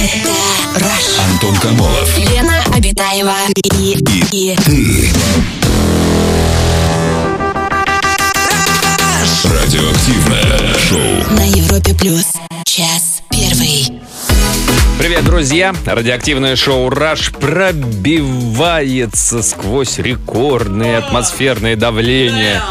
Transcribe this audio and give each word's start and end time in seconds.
Rush. 0.00 1.20
Антон 1.30 1.54
Камолов. 1.56 2.16
Лена 2.16 2.64
Обитаева 2.74 3.34
и, 3.78 3.98
и, 4.32 4.56
Ты. 4.56 5.10
Радиоактивное 9.44 10.74
шоу. 10.88 11.34
на 11.36 11.44
Европе 11.46 11.92
плюс. 11.94 12.24
Час 12.64 13.20
первый. 13.30 14.00
Привет, 14.98 15.24
друзья! 15.24 15.74
Радиоактивное 15.84 16.56
шоу 16.56 16.88
«Раш» 16.88 17.30
пробивается 17.32 17.82
сквозь 19.42 19.98
рекордные 19.98 20.96
атмосферные 20.98 21.76
давления, 21.76 22.62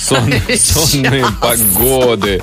сон- 0.00 0.34
сонные 0.58 1.26
погоды. 1.40 2.42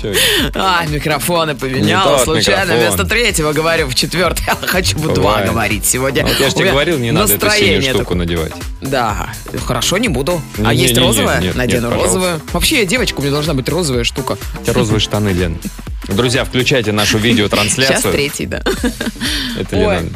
Чё, 0.00 0.12
А, 0.54 0.84
микрофоны 0.86 1.54
поменял. 1.54 2.18
Случайно 2.24 2.72
микрофон. 2.72 2.78
вместо 2.86 3.04
третьего 3.04 3.52
говорю 3.52 3.86
в 3.88 3.94
четвертый. 3.94 4.44
Я 4.46 4.54
хочу 4.66 4.96
в 4.98 5.12
два 5.14 5.42
говорить 5.42 5.84
сегодня. 5.84 6.24
Вот 6.26 6.38
я 6.40 6.48
же 6.48 6.54
тебе 6.54 6.70
говорил, 6.70 6.98
не 6.98 7.10
надо 7.10 7.34
эту 7.34 7.50
синюю 7.50 7.82
штуку 7.82 7.98
такое. 7.98 8.16
надевать. 8.18 8.52
Да, 8.80 9.28
хорошо, 9.66 9.98
не 9.98 10.08
буду. 10.08 10.40
Не, 10.58 10.66
а 10.66 10.74
не, 10.74 10.82
есть 10.82 10.94
не, 10.94 11.00
розовая? 11.00 11.40
нет, 11.40 11.54
Надену 11.54 11.88
нет, 11.88 11.90
пожалуйста. 11.90 12.18
розовую. 12.18 12.40
Вообще, 12.52 12.78
я 12.80 12.84
девочка, 12.86 13.18
у 13.20 13.22
меня 13.22 13.32
должна 13.32 13.54
быть 13.54 13.68
розовая 13.68 14.04
штука. 14.04 14.36
У 14.58 14.62
тебя 14.62 14.72
розовые 14.72 15.00
штаны, 15.00 15.30
Лен. 15.30 15.58
Друзья, 16.08 16.44
включайте 16.44 16.92
нашу 16.92 17.12
Сейчас 17.18 17.22
видеотрансляцию. 17.24 18.12
третий, 18.12 18.46
да. 18.46 18.62
Это. 19.58 19.76
Лена. 19.76 20.08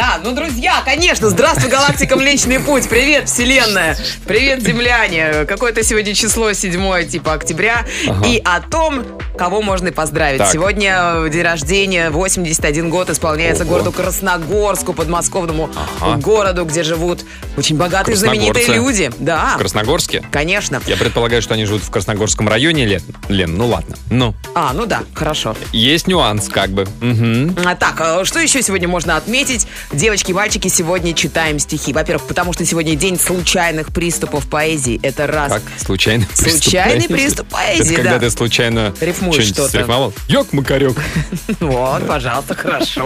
Да, 0.00 0.18
ну, 0.24 0.32
друзья, 0.32 0.80
конечно, 0.82 1.28
здравствуй, 1.28 1.68
галактика 1.68 2.16
Млечный 2.16 2.58
Путь, 2.58 2.88
привет, 2.88 3.28
Вселенная, 3.28 3.98
привет, 4.26 4.62
земляне. 4.62 5.44
Какое-то 5.46 5.82
сегодня 5.84 6.14
число, 6.14 6.54
7 6.54 7.06
типа 7.06 7.34
октября, 7.34 7.84
Ага. 8.08 8.26
и 8.26 8.40
о 8.42 8.62
том, 8.62 9.04
кого 9.36 9.60
можно 9.60 9.92
поздравить. 9.92 10.38
Так. 10.38 10.50
Сегодня 10.52 10.96
э, 11.26 11.28
день 11.30 11.42
рождения, 11.42 12.08
81 12.08 12.88
год 12.88 13.10
исполняется 13.10 13.64
Ого. 13.64 13.72
городу 13.72 13.92
Красногорску, 13.92 14.94
подмосковному 14.94 15.68
Ага. 16.00 16.16
городу, 16.18 16.64
где 16.64 16.82
живут 16.82 17.20
очень 17.58 17.76
богатые, 17.76 18.16
знаменитые 18.16 18.68
люди. 18.68 19.10
Да, 19.18 19.52
В 19.56 19.58
Красногорске? 19.58 20.24
конечно. 20.32 20.80
Я 20.86 20.96
предполагаю, 20.96 21.42
что 21.42 21.52
они 21.52 21.66
живут 21.66 21.82
в 21.82 21.90
Красногорском 21.90 22.48
районе, 22.48 22.86
Лен. 22.86 23.02
Лен, 23.28 23.54
ну 23.54 23.66
ладно. 23.66 23.96
Ну, 24.08 24.34
А, 24.54 24.72
ну 24.72 24.86
да, 24.86 25.02
хорошо. 25.12 25.54
есть 25.72 26.06
нюанс, 26.06 26.48
как 26.48 26.70
бы. 26.70 26.86
Мгм. 27.02 27.54
А 27.66 27.74
так, 27.74 28.00
а 28.00 28.24
что 28.24 28.38
еще 28.40 28.62
сегодня 28.62 28.88
можно 28.88 29.18
отметить? 29.18 29.66
Девочки 29.92 30.30
и 30.30 30.34
мальчики, 30.34 30.68
сегодня 30.68 31.12
читаем 31.14 31.58
стихи. 31.58 31.92
Во-первых, 31.92 32.28
потому 32.28 32.52
что 32.52 32.64
сегодня 32.64 32.94
день 32.94 33.18
случайных 33.18 33.92
приступов 33.92 34.46
поэзии. 34.46 35.00
Это 35.02 35.26
раз. 35.26 35.52
Как? 35.52 35.62
Случайный 35.78 36.26
приступ 36.26 36.62
Случайный 36.62 36.92
поэзии? 37.08 37.12
приступ 37.12 37.48
поэзии, 37.48 37.82
Это 37.86 37.94
когда 37.94 38.10
да. 38.12 38.18
ты 38.20 38.30
случайно 38.30 38.94
Рифмуешь 39.00 39.46
что-то. 39.46 39.68
срифмовал? 39.68 40.12
Ёк-макарёк. 40.28 40.96
Вот, 41.58 42.06
пожалуйста, 42.06 42.54
хорошо. 42.54 43.04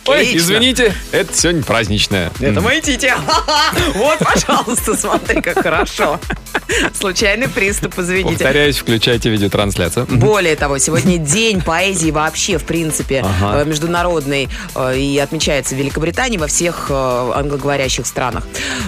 Ой, 0.06 0.36
извините, 0.36 0.92
это 1.12 1.32
сегодня 1.34 1.62
праздничное. 1.62 2.30
Это 2.40 2.60
мои 2.60 2.80
тити. 2.82 3.10
Вот, 3.94 4.18
пожалуйста, 4.18 4.96
смотри, 4.96 5.40
как 5.40 5.62
хорошо. 5.62 6.20
Случайный 6.92 7.48
приступ, 7.48 7.98
извините. 7.98 8.34
Повторяюсь, 8.34 8.76
включайте 8.76 9.30
видеотрансляцию. 9.30 10.06
Более 10.10 10.56
того, 10.56 10.76
сегодня 10.78 11.16
день 11.16 11.62
поэзии 11.62 12.10
вообще, 12.10 12.58
в 12.58 12.64
принципе, 12.64 13.24
э, 13.42 13.64
международный 13.64 14.48
э, 14.74 14.98
и 14.98 15.18
отмечается 15.18 15.74
в 15.74 15.78
Великобритании, 15.78 16.07
во 16.38 16.46
всех 16.46 16.86
э, 16.90 17.32
англоговорящих 17.34 18.06
странах. 18.06 18.44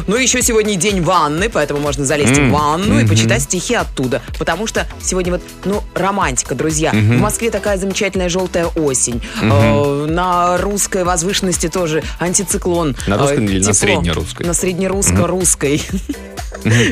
Ну, 0.06 0.16
еще 0.16 0.42
сегодня 0.42 0.76
день 0.76 1.02
ванны, 1.02 1.48
поэтому 1.48 1.80
можно 1.80 2.04
залезть 2.04 2.38
в 2.38 2.50
ванну 2.50 3.00
и 3.00 3.06
почитать 3.06 3.42
стихи 3.42 3.74
оттуда. 3.74 4.22
Потому 4.38 4.66
что 4.66 4.86
сегодня 5.02 5.32
вот, 5.32 5.42
ну, 5.64 5.82
романтика, 5.94 6.54
друзья. 6.54 6.90
В 6.92 7.18
Москве 7.18 7.50
такая 7.50 7.76
замечательная 7.78 8.28
желтая 8.28 8.66
осень. 8.66 9.22
Э, 9.42 10.06
На 10.06 10.56
русской 10.58 11.04
возвышенности 11.04 11.68
тоже 11.68 12.02
антициклон. 12.18 12.96
На 13.06 13.18
русской 13.18 13.38
Э, 13.38 13.44
или 13.44 13.58
на 13.58 13.72
тепло. 13.72 13.74
среднерусской? 13.74 14.46
На 14.46 14.54
среднерусско-русской. 14.54 15.82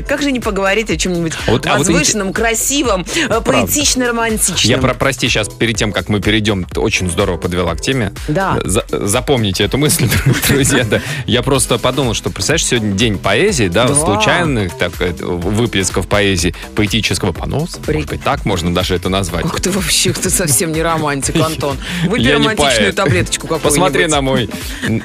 Как 0.09 0.23
же 0.23 0.33
не 0.33 0.41
поговорить 0.41 0.91
о 0.91 0.97
чем-нибудь 0.97 1.33
Вот, 1.47 1.67
а 1.67 1.77
вот 1.77 1.87
возвышенном, 1.87 2.33
красивом, 2.33 3.05
э, 3.29 3.41
поэтично-романтичном? 3.45 4.71
Я 4.71 4.79
про, 4.79 4.95
прости, 4.95 5.29
сейчас 5.29 5.49
перед 5.49 5.77
тем, 5.77 5.93
как 5.93 6.09
мы 6.09 6.21
перейдем, 6.21 6.67
очень 6.77 7.11
здорово 7.11 7.37
подвела 7.37 7.75
к 7.75 7.81
теме. 7.81 8.13
Да. 8.29 8.59
За- 8.65 8.85
запомните 8.91 9.65
эту 9.65 9.77
мысль, 9.77 10.09
друзья. 10.49 10.85
Да. 10.85 11.01
Я 11.27 11.43
просто 11.43 11.79
подумал, 11.79 12.15
что, 12.15 12.31
представляешь, 12.31 12.67
сегодня 12.67 12.93
день 12.93 13.19
поэзии, 13.19 13.69
да, 13.69 13.87
Да. 13.87 13.95
случайных 13.95 14.77
так, 14.77 14.93
э, 15.01 15.13
выплесков 15.21 16.07
поэзии, 16.09 16.55
поэтического 16.75 17.33
поноса. 17.33 17.79
При- 17.85 17.95
Может 17.97 18.11
быть, 18.11 18.23
так 18.23 18.45
можно 18.45 18.75
даже 18.75 18.95
это 18.95 19.09
назвать. 19.09 19.45
Ах 19.47 19.61
ты 19.61 19.71
вообще, 19.71 20.13
ты 20.13 20.31
совсем 20.31 20.73
не 20.73 20.83
романтик, 20.83 21.37
Антон. 21.45 21.77
Не 22.05 22.33
романтичную 22.33 22.93
таблеточку 22.93 23.47
какую-нибудь. 23.47 23.71
Посмотри 23.71 24.07
на 24.07 24.21
мой. 24.21 24.49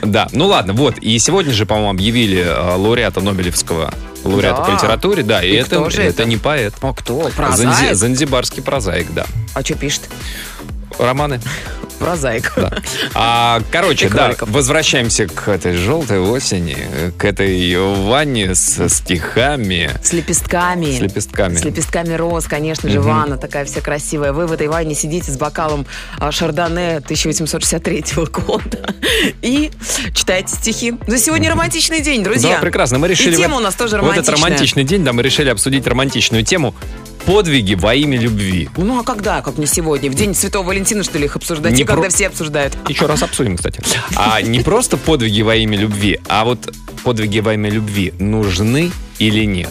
Да, 0.04 0.28
ну 0.32 0.48
ладно, 0.48 0.74
вот. 0.74 0.98
И 1.00 1.18
сегодня 1.20 1.54
же, 1.54 1.66
по-моему, 1.66 1.90
объявили 1.92 2.40
э, 2.46 2.76
лауреата 2.76 3.22
Нобелевского 3.22 3.94
лауреата 4.24 4.58
Да. 4.60 4.64
по 4.64 4.72
литературе, 4.72 5.24
да, 5.24 5.44
и, 5.44 5.50
И 5.52 5.56
это, 5.56 5.84
это 5.86 6.02
это? 6.02 6.26
не 6.26 6.38
поэт. 6.38 6.74
А 6.82 6.94
кто? 6.94 7.24
Занзи- 7.28 7.32
Прозаик? 7.36 7.96
Занзибарский 7.96 8.64
прозаик, 8.64 9.08
да. 9.14 9.26
А 9.54 9.62
что 9.64 9.76
пишет? 9.76 10.04
Романы. 11.00 11.40
Прозаик. 12.00 12.54
А, 13.14 13.62
короче, 13.72 14.10
да, 14.10 14.34
возвращаемся 14.42 15.26
к 15.28 15.48
этой 15.48 15.74
желтой 15.78 16.20
осени, 16.20 16.76
к 17.18 17.24
этой 17.24 17.78
ванне 17.78 18.56
со 18.56 18.90
стихами, 18.90 19.90
С 20.04 20.12
лепестками. 20.12 20.98
с 20.98 21.00
лепестками. 21.00 21.56
С 21.56 21.64
лепестками 21.64 22.14
роз, 22.16 22.46
конечно 22.48 22.90
же, 22.90 23.00
ванна 23.00 23.38
такая 23.38 23.64
вся 23.64 23.80
красивая. 23.80 24.34
Вы 24.34 24.48
в 24.48 24.52
этой 24.52 24.68
ванне 24.68 24.96
сидите 24.96 25.32
с 25.32 25.38
бокалом 25.38 25.86
а, 26.20 26.32
Шардоне 26.34 26.98
1863 26.98 28.04
года 28.46 28.94
и 29.42 29.72
читаете 30.14 30.56
стихи. 30.56 30.96
Но 31.08 31.16
сегодня 31.16 31.50
романтичный 31.52 32.02
день, 32.02 32.22
друзья. 32.24 32.56
Да, 32.56 32.60
прекрасно. 32.62 33.00
Мы 33.00 33.08
решили 33.08 33.32
И 33.32 33.36
в 33.36 33.38
тема 33.38 33.56
эт- 33.56 33.60
у 33.60 33.62
нас 33.62 33.76
тоже 33.76 33.92
В 33.92 34.00
этот 34.00 34.28
романтичная. 34.28 34.36
романтичный 34.50 34.84
день, 34.84 35.04
да, 35.06 35.14
мы 35.14 35.22
решили 35.24 35.50
обсудить 35.50 35.88
романтичную 35.88 36.44
тему 36.44 36.76
подвиги 37.26 37.76
во 37.76 37.94
имя 37.96 38.18
любви. 38.20 38.70
Ну 38.78 39.00
а 39.00 39.04
когда, 39.04 39.42
как 39.42 39.58
не 39.58 39.66
сегодня? 39.66 40.10
В 40.10 40.14
день 40.16 40.34
Святого 40.36 40.68
Валентина, 40.68 41.04
что 41.04 41.18
ли, 41.18 41.26
их 41.26 41.36
обсуждать? 41.36 41.74
Не 41.74 41.82
И 41.82 41.86
когда 41.86 42.04
про- 42.04 42.10
все 42.10 42.28
обсуждают. 42.28 42.76
Еще 42.88 43.06
раз 43.06 43.24
обсудим, 43.24 43.58
кстати. 43.58 43.82
А 44.16 44.42
не 44.42 44.60
просто 44.60 44.98
подвиги 44.98 45.42
во 45.42 45.56
имя 45.56 45.78
любви, 45.78 46.20
а 46.28 46.46
вот 46.46 46.74
подвиги 47.04 47.40
во 47.40 47.54
имя 47.54 47.70
любви 47.70 48.14
нужны 48.20 48.92
или 49.20 49.46
нет? 49.46 49.70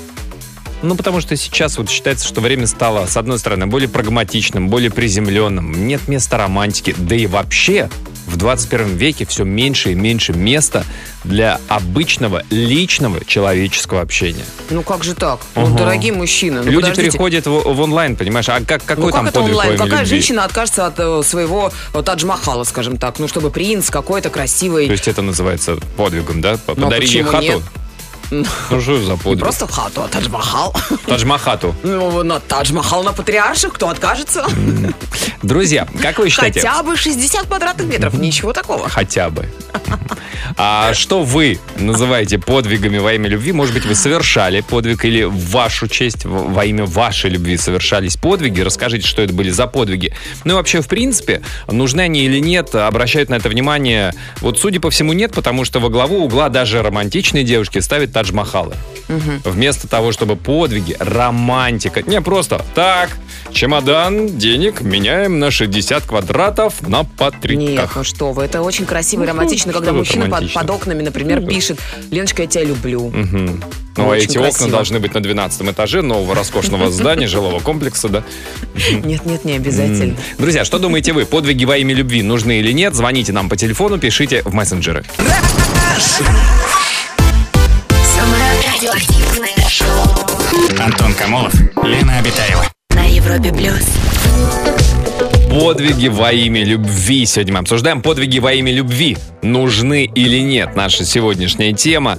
Ну, 0.82 0.96
потому 0.96 1.20
что 1.20 1.36
сейчас 1.36 1.78
вот 1.78 1.88
считается, 1.88 2.26
что 2.26 2.40
время 2.40 2.66
стало, 2.66 3.06
с 3.06 3.16
одной 3.16 3.38
стороны, 3.38 3.66
более 3.66 3.88
прагматичным, 3.88 4.68
более 4.68 4.90
приземленным. 4.90 5.86
Нет 5.86 6.08
места 6.08 6.38
романтики. 6.38 6.94
Да 6.98 7.14
и 7.14 7.26
вообще 7.26 7.88
в 8.26 8.36
21 8.36 8.96
веке 8.96 9.26
все 9.26 9.44
меньше 9.44 9.92
и 9.92 9.94
меньше 9.94 10.32
места 10.32 10.84
для 11.24 11.60
обычного 11.68 12.42
личного 12.50 13.24
человеческого 13.24 14.00
общения. 14.00 14.44
Ну 14.70 14.82
как 14.82 15.04
же 15.04 15.14
так? 15.14 15.40
Ну, 15.54 15.66
Ага. 15.66 15.78
дорогие 15.78 16.12
мужчины, 16.12 16.60
ну 16.62 16.70
Люди 16.70 16.82
подождите. 16.82 17.10
переходят 17.10 17.46
в, 17.46 17.50
в 17.50 17.80
онлайн, 17.80 18.16
понимаешь? 18.16 18.48
А 18.48 18.60
как, 18.64 18.84
какой 18.84 19.04
Ну 19.04 19.10
как 19.10 19.14
там 19.16 19.26
это 19.26 19.38
подвиг 19.40 19.52
онлайн? 19.56 19.76
Какая 19.78 20.00
любви? 20.00 20.06
женщина 20.06 20.44
откажется 20.44 20.86
от 20.86 20.94
э, 20.98 21.22
своего 21.24 21.72
э, 21.94 22.02
Тадж-Махала, 22.02 22.64
скажем 22.64 22.96
так? 22.96 23.18
Ну, 23.18 23.28
чтобы 23.28 23.50
принц 23.50 23.90
какой-то 23.90 24.30
красивый. 24.30 24.86
То 24.86 24.92
есть 24.92 25.06
это 25.08 25.22
называется 25.22 25.76
подвигом, 25.96 26.40
да? 26.40 26.52
Ну, 26.66 26.72
а 26.72 26.74
Подари 26.74 27.06
ей 27.06 27.22
хату. 27.22 27.42
нет? 27.44 27.62
Ну 28.32 28.80
что 28.80 28.96
за 29.04 29.16
подвиг? 29.18 29.40
просто 29.40 29.66
хату, 29.66 30.02
а 30.02 30.08
Тадж-Махал. 30.08 30.74
Тадж-Махату. 31.06 31.74
Ну, 31.82 32.22
на 32.22 32.40
Тадж-Махал 32.40 33.02
на 33.02 33.12
Патриарших, 33.12 33.74
кто 33.74 33.90
откажется? 33.90 34.46
Друзья, 35.42 35.86
как 36.00 36.18
вы 36.18 36.30
считаете? 36.30 36.60
Хотя 36.60 36.82
бы 36.82 36.96
60 36.96 37.46
квадратных 37.46 37.86
метров, 37.86 38.14
ничего 38.14 38.54
такого. 38.54 38.88
Хотя 38.88 39.28
бы. 39.28 39.46
А 40.56 40.92
что 40.94 41.22
вы 41.22 41.58
называете 41.76 42.38
подвигами 42.38 42.98
во 42.98 43.12
имя 43.12 43.28
любви? 43.28 43.52
Может 43.52 43.74
быть, 43.74 43.84
вы 43.84 43.94
совершали 43.94 44.60
подвиг 44.60 45.04
или 45.04 45.22
в 45.24 45.50
вашу 45.50 45.88
честь, 45.88 46.24
во 46.24 46.64
имя 46.64 46.84
вашей 46.84 47.30
любви 47.30 47.56
совершались 47.56 48.16
подвиги? 48.16 48.60
Расскажите, 48.60 49.06
что 49.06 49.22
это 49.22 49.32
были 49.32 49.50
за 49.50 49.66
подвиги. 49.66 50.14
Ну 50.44 50.54
и 50.54 50.56
вообще, 50.56 50.80
в 50.80 50.88
принципе, 50.88 51.42
нужны 51.68 52.02
они 52.02 52.24
или 52.24 52.38
нет, 52.38 52.74
обращают 52.74 53.28
на 53.28 53.36
это 53.36 53.48
внимание. 53.48 54.14
Вот, 54.40 54.58
судя 54.58 54.80
по 54.80 54.90
всему, 54.90 55.12
нет, 55.12 55.32
потому 55.32 55.64
что 55.64 55.80
во 55.80 55.88
главу 55.88 56.24
угла 56.24 56.48
даже 56.48 56.82
романтичные 56.82 57.44
девушки 57.44 57.78
ставят 57.78 58.12
Тадж-Махалы. 58.22 58.74
Вместо 59.44 59.88
того, 59.88 60.12
чтобы 60.12 60.36
подвиги, 60.36 60.96
романтика. 60.98 62.02
Не 62.02 62.20
просто 62.22 62.64
так, 62.74 63.10
чемодан, 63.52 64.38
денег, 64.38 64.80
меняем 64.80 65.38
на 65.38 65.50
60 65.50 66.04
квадратов 66.04 66.80
на 66.88 66.98
Нет, 67.00 67.06
патриках. 67.18 67.96
ну 67.96 68.04
что 68.04 68.32
вы, 68.32 68.44
это 68.44 68.62
очень 68.62 68.86
красиво 68.86 69.22
и 69.22 69.26
Ну, 69.26 69.32
романтично, 69.32 69.72
что 69.72 69.80
когда 69.80 69.92
мужчина 69.92 70.22
под, 70.24 70.30
романтично? 70.32 70.60
под 70.60 70.70
окнами, 70.70 71.02
например, 71.02 71.40
Ну, 71.40 71.48
пишет 71.48 71.78
«Леночка, 72.10 72.42
я 72.42 72.48
тебя 72.48 72.64
люблю». 72.64 73.08
Мгм. 73.10 73.62
Ну, 73.98 74.10
а 74.10 74.16
эти 74.16 74.38
окна 74.38 74.50
красиво. 74.50 74.70
должны 74.70 75.00
быть 75.00 75.12
на 75.12 75.20
12 75.20 75.68
этаже 75.70 76.00
нового 76.00 76.34
роскошного 76.34 76.90
здания, 76.90 77.26
жилого 77.26 77.60
комплекса, 77.60 78.08
да? 78.08 78.22
Нет, 79.04 79.26
нет, 79.26 79.44
не 79.44 79.52
обязательно. 79.54 80.16
Друзья, 80.38 80.64
что 80.64 80.78
думаете 80.78 81.12
вы? 81.12 81.26
Подвиги 81.26 81.66
во 81.66 81.76
имя 81.76 81.94
любви 81.94 82.22
нужны 82.22 82.60
или 82.60 82.72
нет? 82.72 82.94
Звоните 82.94 83.32
нам 83.32 83.50
по 83.50 83.56
телефону, 83.56 83.98
пишите 83.98 84.40
в 84.44 84.54
мессенджеры. 84.54 85.04
Самое 88.82 88.98
радиоактивное 88.98 89.68
шоу 89.68 90.84
Антон 90.84 91.14
Камолов, 91.14 91.54
Лена 91.84 92.18
Обитаева. 92.18 92.64
на 92.90 93.04
Европе 93.04 93.52
плюс. 93.52 93.86
подвиги 95.50 96.08
во 96.08 96.32
имя 96.32 96.64
любви. 96.64 97.24
Сегодня 97.24 97.52
мы 97.52 97.58
обсуждаем 97.60 98.02
подвиги 98.02 98.40
во 98.40 98.52
имя 98.52 98.72
любви. 98.72 99.16
Нужны 99.42 100.04
или 100.04 100.38
нет? 100.38 100.74
Наша 100.74 101.04
сегодняшняя 101.04 101.72
тема. 101.72 102.18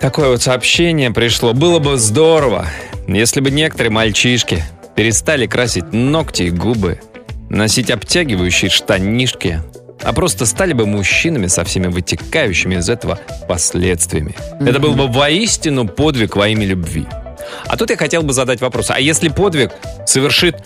Такое 0.00 0.28
вот 0.28 0.42
сообщение 0.42 1.10
пришло. 1.10 1.52
Было 1.52 1.80
бы 1.80 1.96
здорово, 1.96 2.68
если 3.08 3.40
бы 3.40 3.50
некоторые 3.50 3.90
мальчишки 3.90 4.62
перестали 4.94 5.46
красить 5.46 5.92
ногти 5.92 6.44
и 6.44 6.50
губы, 6.50 7.00
носить 7.48 7.90
обтягивающие 7.90 8.70
штанишки, 8.70 9.62
а 10.02 10.12
просто 10.12 10.46
стали 10.46 10.72
бы 10.72 10.86
мужчинами 10.86 11.46
со 11.46 11.64
всеми 11.64 11.88
вытекающими 11.88 12.76
из 12.76 12.88
этого 12.88 13.18
последствиями. 13.48 14.34
Это 14.60 14.78
был 14.78 14.94
бы 14.94 15.08
воистину 15.08 15.86
подвиг 15.86 16.36
во 16.36 16.48
имя 16.48 16.66
любви. 16.66 17.06
А 17.66 17.76
тут 17.76 17.90
я 17.90 17.96
хотел 17.96 18.22
бы 18.22 18.32
задать 18.32 18.60
вопрос. 18.60 18.90
А 18.90 19.00
если 19.00 19.28
подвиг 19.28 19.72
совершит 20.06 20.56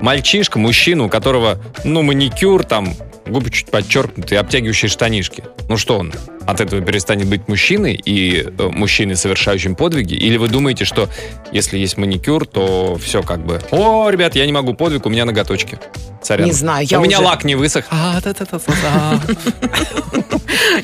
мальчишка, 0.00 0.58
мужчина, 0.58 1.04
у 1.04 1.08
которого, 1.08 1.58
ну, 1.84 2.02
маникюр, 2.02 2.64
там, 2.64 2.94
губы 3.26 3.50
чуть 3.50 3.70
подчеркнутые, 3.70 4.38
обтягивающие 4.38 4.88
штанишки. 4.88 5.44
Ну 5.68 5.76
что 5.76 5.98
он, 5.98 6.12
от 6.46 6.60
этого 6.60 6.82
перестанет 6.82 7.26
быть 7.28 7.48
мужчиной 7.48 7.94
и 7.94 8.46
э, 8.46 8.68
мужчиной, 8.68 9.16
совершающим 9.16 9.74
подвиги? 9.74 10.14
Или 10.14 10.36
вы 10.36 10.48
думаете, 10.48 10.84
что 10.84 11.08
если 11.52 11.78
есть 11.78 11.96
маникюр, 11.96 12.46
то 12.46 12.98
все 13.02 13.22
как 13.22 13.44
бы... 13.44 13.60
О, 13.70 14.08
ребят, 14.10 14.36
я 14.36 14.46
не 14.46 14.52
могу 14.52 14.74
подвиг, 14.74 15.06
у 15.06 15.10
меня 15.10 15.24
ноготочки. 15.24 15.78
Сорян. 16.22 16.46
Не 16.46 16.52
знаю, 16.52 16.86
я 16.88 17.00
У 17.00 17.04
меня 17.04 17.18
уже- 17.18 17.26
лак 17.28 17.44
не 17.44 17.54
высох. 17.54 17.84
А. 17.90 18.20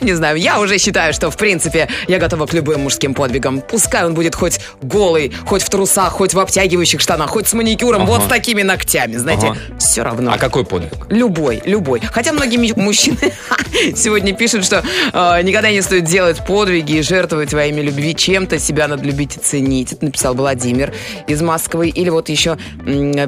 Не 0.00 0.14
знаю, 0.14 0.36
я 0.36 0.60
уже 0.60 0.78
считаю, 0.78 1.12
что, 1.12 1.30
в 1.30 1.36
принципе, 1.36 1.88
я 2.08 2.18
готова 2.18 2.46
к 2.46 2.54
любым 2.54 2.82
мужским 2.82 3.14
подвигам. 3.14 3.60
Пускай 3.60 4.04
он 4.04 4.14
будет 4.14 4.34
хоть 4.34 4.60
голый, 4.80 5.32
хоть 5.46 5.62
в 5.62 5.70
трусах, 5.70 6.12
хоть 6.12 6.34
в 6.34 6.38
обтягивающих 6.38 7.00
штанах, 7.00 7.30
хоть 7.30 7.48
с 7.48 7.52
маникюром, 7.52 8.06
вот 8.06 8.24
с 8.24 8.26
такими 8.26 8.62
ногтями, 8.62 9.16
знаете, 9.16 9.54
все 9.78 10.02
равно. 10.02 10.32
А 10.32 10.38
какой 10.38 10.64
подвиг? 10.64 10.92
Любой, 11.08 11.62
любой. 11.64 12.00
Хотя 12.00 12.32
многие 12.32 12.56
мужчины 12.76 13.32
сегодня 13.96 14.34
пишут, 14.34 14.64
что 14.64 14.82
э, 15.12 15.42
никогда 15.52 15.70
не 15.70 15.82
стоит 15.82 16.04
делать 16.04 16.42
подвиги 16.46 16.92
и 16.94 17.02
жертвовать 17.02 17.52
во 17.52 17.66
имя 17.66 17.82
любви 17.82 18.14
чем-то, 18.14 18.58
себя 18.58 18.88
надо 18.88 19.04
любить 19.04 19.36
и 19.36 19.38
ценить. 19.38 19.92
Это 19.92 20.06
написал 20.06 20.34
Владимир 20.34 20.94
из 21.26 21.42
Москвы. 21.42 21.90
Или 21.90 22.08
вот 22.08 22.30
еще 22.30 22.56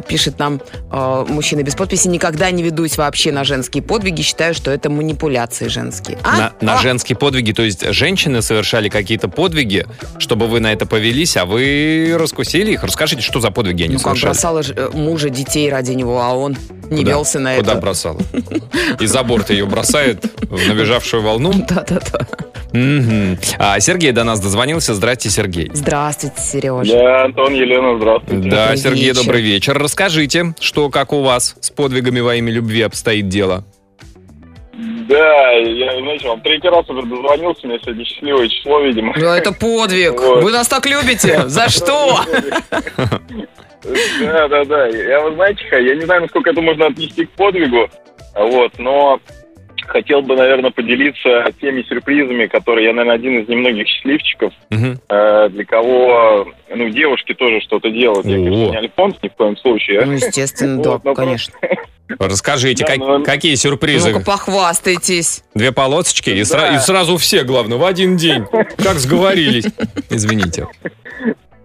пишет 0.09 0.39
нам 0.39 0.63
э, 0.91 1.25
мужчина 1.29 1.63
без 1.63 1.75
подписи, 1.75 2.09
никогда 2.09 2.51
не 2.51 2.63
ведусь 2.63 2.97
вообще 2.97 3.31
на 3.31 3.45
женские 3.45 3.83
подвиги, 3.83 4.23
считаю, 4.23 4.55
что 4.55 4.71
это 4.71 4.89
манипуляции 4.89 5.69
женские. 5.69 6.17
А? 6.23 6.37
На, 6.39 6.53
на 6.63 6.75
А? 6.79 6.83
женские 6.83 7.17
подвиги, 7.19 7.53
то 7.53 7.63
есть 7.63 7.85
женщины 7.93 8.41
совершали 8.41 8.89
какие-то 8.89 9.29
подвиги, 9.29 9.87
чтобы 10.17 10.47
вы 10.47 10.61
на 10.61 10.73
это 10.73 10.87
повелись, 10.87 11.37
а 11.37 11.45
вы 11.45 12.17
раскусили 12.19 12.73
их. 12.73 12.85
Расскажите, 12.85 13.21
что 13.21 13.41
за 13.41 13.51
подвиги 13.51 13.83
они 13.83 13.95
Ну, 13.97 13.99
как 14.01 14.17
совершали? 14.17 14.31
бросала 14.33 14.63
ж- 14.63 14.73
э, 14.75 14.89
мужа, 14.95 15.29
детей 15.29 15.71
ради 15.71 15.93
него, 15.93 16.23
а 16.23 16.33
он 16.35 16.57
не 16.91 16.99
Куда? 16.99 17.11
велся 17.11 17.39
на 17.39 17.57
Куда 17.57 17.73
это. 17.73 17.81
бросала? 17.83 18.21
И 18.99 19.07
за 19.07 19.23
борт 19.23 19.51
ее 19.51 19.67
бросает 19.67 20.25
в 20.43 20.69
набежавшую 20.69 21.23
волну. 21.23 21.53
Да-да-да. 21.69 22.14
Мгм. 22.73 23.39
А 23.59 23.79
Сергей 23.79 24.11
до 24.11 24.25
нас 24.25 24.41
дозвонился. 24.41 24.95
Здрасте, 24.95 25.31
Сергей. 25.31 25.71
Здравствуйте, 25.73 26.41
Сережа. 26.41 26.93
Да, 26.93 27.25
Антон, 27.25 27.55
Елена, 27.55 27.97
здравствуйте. 27.99 28.49
Да, 28.49 28.63
Добрый 28.63 28.77
Сергей, 28.79 29.09
вечер. 29.11 29.23
добрый 29.23 29.43
вечер. 29.43 29.79
Расскажите, 29.79 30.55
что, 30.59 30.91
как 30.91 31.13
у 31.13 31.23
вас 31.23 31.55
с 31.61 31.71
подвигами 31.71 32.19
во 32.21 32.35
имя 32.35 32.51
любви 32.53 32.83
обстоит 32.83 33.29
дело? 33.29 33.65
Да, 35.09 35.51
я, 35.53 36.01
знаете, 36.01 36.27
вам 36.27 36.41
третий 36.41 36.69
раз 36.69 36.89
уже 36.89 37.03
дозвонился, 37.03 37.61
у 37.65 37.69
меня 37.69 37.79
сегодня 37.81 38.05
счастливое 38.07 38.49
число, 38.49 38.81
видимо. 38.81 39.15
Да, 39.17 39.39
это 39.39 39.53
подвиг. 39.53 40.19
Вот. 40.21 40.43
Вы 40.43 40.51
нас 40.51 40.67
так 40.67 40.87
любите. 40.87 41.47
За 41.47 41.69
что? 41.69 42.21
Да, 44.21 44.49
да, 44.49 44.65
да. 44.65 44.87
Я, 44.87 45.21
вы 45.21 45.35
знаете, 45.35 45.63
я 45.71 45.95
не 45.95 46.05
знаю, 46.07 46.23
насколько 46.23 46.51
это 46.51 46.61
можно 46.61 46.87
отнести 46.87 47.27
к 47.27 47.31
подвигу, 47.33 47.89
вот, 48.35 48.73
но 48.79 49.21
хотел 49.87 50.23
бы, 50.23 50.37
наверное, 50.37 50.71
поделиться 50.71 51.45
теми 51.61 51.83
сюрпризами, 51.83 52.47
которые 52.47 52.87
я, 52.87 52.93
наверное, 52.93 53.17
один 53.17 53.39
из 53.41 53.49
немногих 53.49 53.87
счастливчиков, 53.89 54.53
Мгм. 54.71 54.99
э, 55.09 55.49
для 55.51 55.65
кого, 55.65 56.49
ну, 56.75 56.89
девушки 56.91 57.35
тоже 57.35 57.61
что-то 57.61 57.91
делают. 57.91 58.27
Я, 58.27 58.37
О. 58.39 58.45
конечно, 58.45 58.71
не 58.71 58.77
альфонс 58.77 59.17
ни 59.23 59.29
в 59.29 59.35
коем 59.35 59.57
случае. 59.57 60.05
Ну, 60.05 60.13
естественно, 60.13 60.83
да, 60.83 60.99
Вот, 61.03 61.17
конечно. 61.17 61.55
Расскажите, 62.19 62.85
Да, 62.87 62.97
как- 62.97 63.25
какие 63.25 63.55
сюрпризы? 63.55 64.11
Ну-ка, 64.13 64.25
похвастайтесь. 64.25 65.43
Две 65.55 65.73
полосочки 65.73 66.29
и, 66.31 66.41
сра- 66.43 66.71
Да. 66.71 66.77
и 66.77 66.79
сразу 66.79 67.17
все, 67.17 67.45
главное, 67.45 67.79
в 67.79 67.85
один 67.85 68.17
день. 68.17 68.45
Как 68.77 68.99
сговорились. 68.99 69.67
Извините. 70.11 70.67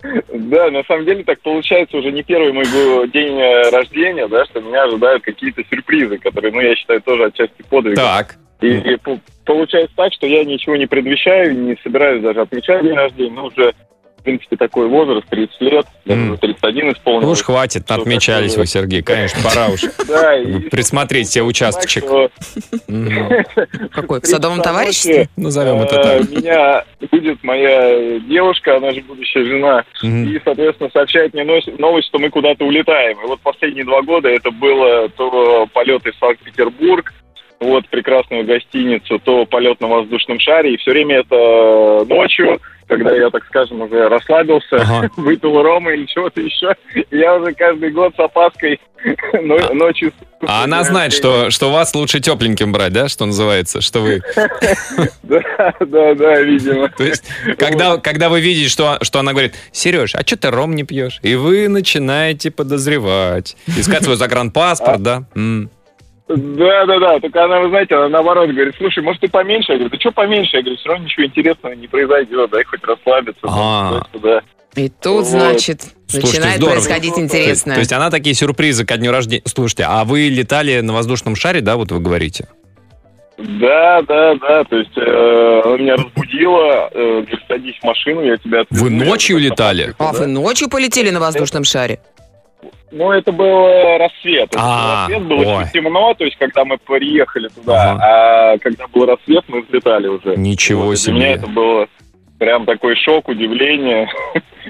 Да, 0.34 0.72
на 0.72 0.84
самом 0.84 1.06
деле 1.06 1.24
так 1.24 1.40
получается 1.42 1.98
уже 1.98 2.12
не 2.12 2.24
первый 2.24 2.54
мой 2.54 2.66
день 2.66 3.38
э, 3.40 3.70
рождения, 3.70 4.28
да, 4.28 4.46
что 4.46 4.62
меня 4.62 4.84
ожидают 4.84 5.24
какие-то 5.24 5.64
сюрпризы, 5.70 6.18
которые, 6.18 6.52
ну, 6.52 6.62
я 6.62 6.76
считаю, 6.76 7.02
тоже 7.02 7.26
отчасти 7.26 7.64
подвиг. 7.70 7.96
Так. 7.96 8.38
И, 8.62 8.68
и 8.68 8.96
по- 8.98 9.20
получается 9.46 9.96
так, 9.96 10.14
что 10.14 10.28
я 10.28 10.44
ничего 10.44 10.76
не 10.76 10.86
предвещаю, 10.86 11.58
не 11.58 11.78
собираюсь 11.84 12.22
даже 12.22 12.42
отмечать 12.42 12.84
день 12.84 12.94
рождения, 12.94 13.32
но 13.32 13.46
уже, 13.46 13.74
принципе, 14.30 14.58
такой 14.58 14.88
возраст, 14.88 15.28
30 15.30 15.62
лет, 15.62 15.86
уже 16.06 16.38
31 16.38 16.86
Ну 16.86 16.92
исполнилось. 16.94 17.40
уж 17.40 17.46
хватит, 17.46 17.84
Что 17.86 17.96
отмечались 17.96 18.52
такое? 18.52 18.64
вы, 18.64 18.68
Сергей. 18.68 19.02
Конечно, 19.02 19.40
пора 19.44 19.68
уж 19.70 19.82
присмотреть 20.72 21.30
себе 21.30 21.44
участочек. 21.44 22.04
Какой? 23.92 24.20
В 24.20 24.22
30 24.22 24.30
садовом 24.30 24.62
товариществе? 24.62 25.30
Назовем 25.36 25.82
это 25.82 25.96
э, 25.96 26.04
так. 26.04 26.30
Меня 26.30 26.84
будет 27.12 27.44
моя 27.44 28.20
девушка, 28.20 28.78
она 28.78 28.92
же 28.92 29.02
будущая 29.02 29.46
жена, 29.46 29.84
и, 30.02 30.40
соответственно, 30.44 30.90
сообщает 30.94 31.34
мне 31.34 31.44
новость, 31.44 32.08
что 32.08 32.20
мы 32.20 32.30
куда-то 32.30 32.66
улетаем. 32.66 33.18
И 33.24 33.28
вот 33.28 33.40
последние 33.42 33.86
два 33.86 34.02
года 34.02 34.30
это 34.30 34.52
было 34.52 35.10
то 35.10 35.68
полеты 35.74 36.12
в 36.12 36.16
Санкт-Петербург, 36.18 37.14
вот 37.60 37.88
прекрасную 37.90 38.46
гостиницу, 38.46 39.20
то 39.20 39.46
полет 39.46 39.80
на 39.82 39.88
воздушном 39.88 40.40
шаре, 40.40 40.74
и 40.74 40.78
все 40.78 40.92
время 40.92 41.18
это 41.20 42.06
ночью, 42.08 42.60
когда 42.88 43.14
я, 43.16 43.30
так 43.30 43.46
скажем, 43.46 43.82
уже 43.82 44.08
расслабился, 44.08 44.78
Ага. 44.78 45.10
выпил 45.18 45.62
рома 45.62 45.92
или 45.92 46.06
чего-то 46.06 46.42
еще, 46.42 46.74
я 47.12 47.36
уже 47.36 47.54
каждый 47.54 47.92
год 47.92 48.14
с 48.16 48.20
опаской 48.20 48.80
но- 49.34 49.74
ночью... 49.74 50.12
А 50.48 50.64
она 50.64 50.84
знает, 50.86 51.12
что, 51.12 51.50
что 51.50 51.70
вас 51.70 51.94
лучше 51.94 52.22
тепленьким 52.22 52.72
брать, 52.72 52.94
да, 52.94 53.10
что 53.10 53.26
называется, 53.26 53.82
что 53.82 54.00
вы... 54.00 54.22
Да, 55.24 55.74
да, 55.82 56.16
да, 56.16 56.40
видимо. 56.42 56.90
То 56.90 57.04
есть, 57.04 57.26
когда, 57.58 57.98
когда 57.98 58.30
вы 58.30 58.40
видите, 58.40 58.70
что, 58.70 58.98
что 59.02 59.20
она 59.20 59.34
говорит, 59.34 59.54
Сереж, 59.72 60.16
а 60.16 60.22
что 60.26 60.38
ты 60.38 60.50
ром 60.50 60.76
не 60.76 60.84
пьешь? 60.84 61.20
И 61.22 61.36
вы 61.36 61.68
начинаете 61.68 62.52
подозревать. 62.52 63.58
Искать 63.68 64.04
свой 64.04 64.16
загранпаспорт, 64.16 65.04
да? 65.04 65.24
Да, 66.30 66.86
да, 66.86 67.00
да. 67.00 67.20
Только 67.20 67.44
она, 67.44 67.60
вы 67.60 67.70
знаете, 67.70 67.96
она 67.96 68.08
наоборот 68.08 68.52
говорит, 68.52 68.76
слушай, 68.78 69.04
может, 69.04 69.20
ты 69.20 69.28
поменьше? 69.30 69.72
Я 69.72 69.80
говорю, 69.80 69.92
да 69.92 70.00
что 70.00 70.12
поменьше? 70.12 70.58
Я 70.58 70.62
говорю, 70.62 70.78
все 70.78 70.90
равно 70.90 71.06
ничего 71.06 71.26
интересного 71.26 71.74
не 71.74 71.88
произойдет, 71.88 72.52
дай 72.52 72.64
хоть 72.64 72.84
расслабиться. 72.84 73.42
А. 73.44 74.02
туда-сюда». 74.12 74.42
И 74.76 74.90
тут, 74.90 75.24
Вот. 75.24 75.26
значит, 75.26 75.82
Слушайте, 76.08 76.38
начинает 76.38 76.58
здорово. 76.58 76.76
происходить 76.76 77.18
интересное. 77.18 77.74
то 77.74 77.80
есть 77.80 77.92
она 77.92 78.12
такие 78.12 78.36
сюрпризы 78.36 78.86
ко 78.86 78.98
дню 78.98 79.12
рождения. 79.12 79.42
Слушайте, 79.46 79.86
а 79.88 80.04
вы 80.06 80.30
летали 80.30 80.80
на 80.82 80.94
воздушном 80.94 81.36
шаре, 81.36 81.62
да, 81.62 81.76
вот 81.76 81.92
вы 81.92 82.00
говорите? 82.00 82.48
Да, 83.40 84.02
да, 84.04 84.36
да. 84.36 84.64
То 84.66 84.76
есть 84.76 84.96
э, 84.98 85.62
она 85.66 85.78
меня 85.78 85.96
разбудила, 85.96 86.90
э, 86.94 87.22
говорит, 87.22 87.40
садись 87.48 87.76
в 87.82 87.84
машину, 87.86 88.22
я 88.22 88.38
тебя 88.38 88.62
отвезу». 88.62 88.84
Вы 88.84 88.92
ночью 88.92 89.40
летали? 89.40 89.96
А 89.98 90.14
да. 90.14 90.20
вы 90.20 90.28
ночью 90.28 90.70
полетели 90.70 91.10
на 91.10 91.20
воздушном 91.20 91.64
шаре? 91.64 92.00
Ну, 92.92 93.12
это 93.12 93.32
был 93.32 93.46
э, 93.68 93.98
рассвет. 93.98 94.50
А, 94.58 95.08
был 95.08 95.14
рассвет, 95.16 95.28
было 95.28 95.56
ой. 95.58 95.64
чуть 95.64 95.74
темно, 95.74 96.14
то 96.16 96.26
есть, 96.26 96.38
когда 96.38 96.66
мы 96.66 96.78
приехали 96.78 97.48
туда. 97.50 97.98
А 98.02 98.58
когда 98.58 98.88
был 98.88 99.06
рассвет, 99.06 99.44
мы 99.48 99.62
взлетали 99.62 100.08
уже. 100.08 100.36
Ничего 100.38 100.86
Вот, 100.86 100.98
себе. 100.98 101.14
Для 101.14 101.24
меня 101.26 101.34
это 101.36 101.48
было 101.48 101.88
прям 102.40 102.66
такой 102.66 102.96
шок, 102.96 103.28
удивление. 103.28 104.10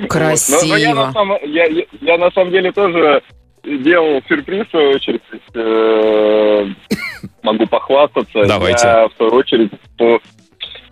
Красиво. 0.07 0.57
Вот. 0.59 0.67
Но- 0.69 0.75
но 0.75 0.77
я, 0.77 0.95
на 0.95 1.11
самом, 1.13 1.38
я, 1.43 1.65
я- 1.65 1.85
я 2.01 2.17
на 2.17 2.31
самом 2.31 2.51
деле 2.51 2.71
тоже 2.71 3.21
делал 3.63 4.21
сюрприз, 4.27 4.65
в 4.67 4.69
свою 4.71 4.91
очередь. 4.91 5.21
Есть, 5.31 5.43
э, 5.55 6.65
могу 7.43 7.67
похвастаться. 7.67 8.45
Давайте. 8.45 8.88
Я, 8.88 9.07
в 9.07 9.13
свою 9.17 9.33
очередь, 9.33 9.71
по- 9.97 10.19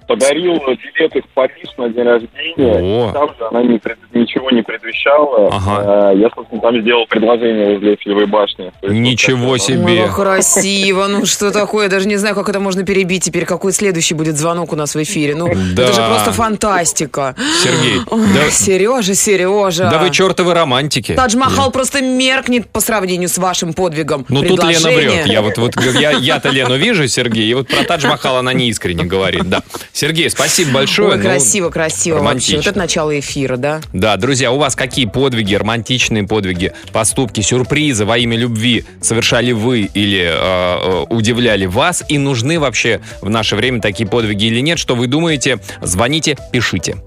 подарил 0.07 0.53
билеты 0.55 1.21
в 1.21 1.33
Париж 1.33 1.67
на 1.77 1.89
день 1.89 2.03
рождения. 2.03 2.79
О. 3.07 3.11
Там 3.11 3.29
же 3.37 3.47
она 3.49 3.63
не 3.63 3.79
ничего 4.13 4.49
не 4.51 4.61
предвещала. 4.61 5.49
Ага. 5.51 6.11
Э, 6.13 6.17
Я, 6.17 6.29
собственно, 6.33 6.61
там 6.61 6.81
сделал 6.81 7.05
предложение 7.07 7.73
возле 7.73 7.91
Эйфелевой 7.91 8.25
башни. 8.25 8.71
Есть, 8.81 8.93
Ничего 8.93 9.47
вот 9.47 9.59
ну, 9.59 9.65
себе. 9.65 10.03
Как 10.05 10.15
красиво. 10.15 11.07
Ну, 11.07 11.25
что 11.25 11.51
такое? 11.51 11.85
Я 11.85 11.89
даже 11.89 12.07
не 12.07 12.17
знаю, 12.17 12.35
как 12.35 12.49
это 12.49 12.59
можно 12.59 12.83
перебить 12.83 13.23
теперь. 13.23 13.45
Какой 13.45 13.71
следующий 13.71 14.15
будет 14.15 14.37
звонок 14.37 14.73
у 14.73 14.75
нас 14.75 14.95
в 14.95 15.03
эфире? 15.03 15.35
Ну, 15.35 15.49
Да. 15.75 15.83
это 15.83 15.93
же 15.93 16.01
просто 16.01 16.31
фантастика. 16.31 17.35
Сергей, 17.63 18.01
Ой, 18.09 18.25
да, 18.33 18.49
Сережа, 18.49 19.13
Сережа. 19.13 19.89
да 19.89 19.99
вы 19.99 20.09
чертовы 20.09 20.53
романтики. 20.53 21.13
Тадж-Махал 21.13 21.71
просто 21.71 22.01
меркнет 22.01 22.69
по 22.69 22.79
сравнению 22.79 23.29
с 23.29 23.37
вашим 23.37 23.73
подвигом. 23.73 24.25
Ну 24.29 24.41
тут 24.43 24.63
Лена 24.63 24.89
врет. 24.89 25.25
Я 25.27 25.41
вот, 25.41 25.57
вот 25.57 25.75
я, 25.99 26.11
я-то 26.11 26.49
Лену 26.49 26.75
вижу, 26.75 27.07
Сергей, 27.07 27.49
и 27.49 27.53
вот 27.53 27.67
про 27.67 27.83
Тадж 27.83 28.07
Махал 28.07 28.37
она 28.37 28.53
не 28.53 28.69
искренне 28.69 29.03
говорит. 29.03 29.43
Да. 29.49 29.61
Сергей, 29.97 30.29
спасибо 30.29 30.73
большое. 30.73 31.09
Ой, 31.09 31.17
Ну, 31.17 31.23
красиво, 31.23 31.69
красиво 31.71 32.17
вообще. 32.17 32.27
романтично. 32.27 32.57
Вот 32.57 32.67
это 32.67 32.77
начало 32.77 33.19
эфира, 33.19 33.57
да? 33.57 33.81
Да, 33.93 34.15
друзья, 34.17 34.51
у 34.51 34.59
вас 34.59 34.75
какие 34.75 35.07
подвиги, 35.07 35.55
романтичные 35.55 36.21
подвиги, 36.27 36.71
поступки, 36.91 37.41
сюрпризы 37.41 38.05
во 38.05 38.15
имя 38.19 38.37
любви 38.37 38.85
совершали 39.01 39.53
вы 39.53 39.89
или 39.91 40.21
э, 40.21 40.29
э, 40.29 41.05
удивляли 41.09 41.65
вас? 41.65 42.03
И 42.09 42.19
нужны 42.19 42.59
вообще 42.59 43.01
в 43.21 43.29
наше 43.31 43.55
время 43.55 43.81
такие 43.81 44.07
подвиги 44.07 44.45
или 44.45 44.59
нет? 44.59 44.77
Что 44.77 44.93
вы 44.93 45.07
думаете? 45.07 45.57
Звоните, 45.81 46.37
пишите. 46.51 46.97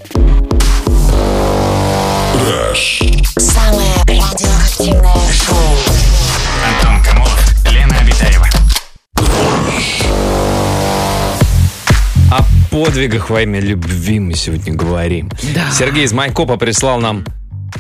Самое 3.37 3.95
радиоактивное 4.09 5.33
шоу. 5.33 5.80
Подвигах 12.85 13.29
во 13.29 13.43
имя 13.43 13.61
любви 13.61 14.21
мы 14.21 14.35
сегодня 14.35 14.73
говорим. 14.73 15.31
Да. 15.55 15.71
Сергей 15.71 16.05
из 16.05 16.15
Майкопа 16.15 16.57
прислал 16.57 16.99
нам 16.99 17.27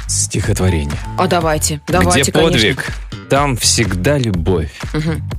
стихотворение. 0.06 0.98
А 1.16 1.26
давайте, 1.26 1.80
давайте, 1.88 2.20
Где 2.22 2.32
конечно. 2.32 2.52
подвиг, 2.52 2.92
там 3.30 3.56
всегда 3.56 4.18
любовь. 4.18 4.70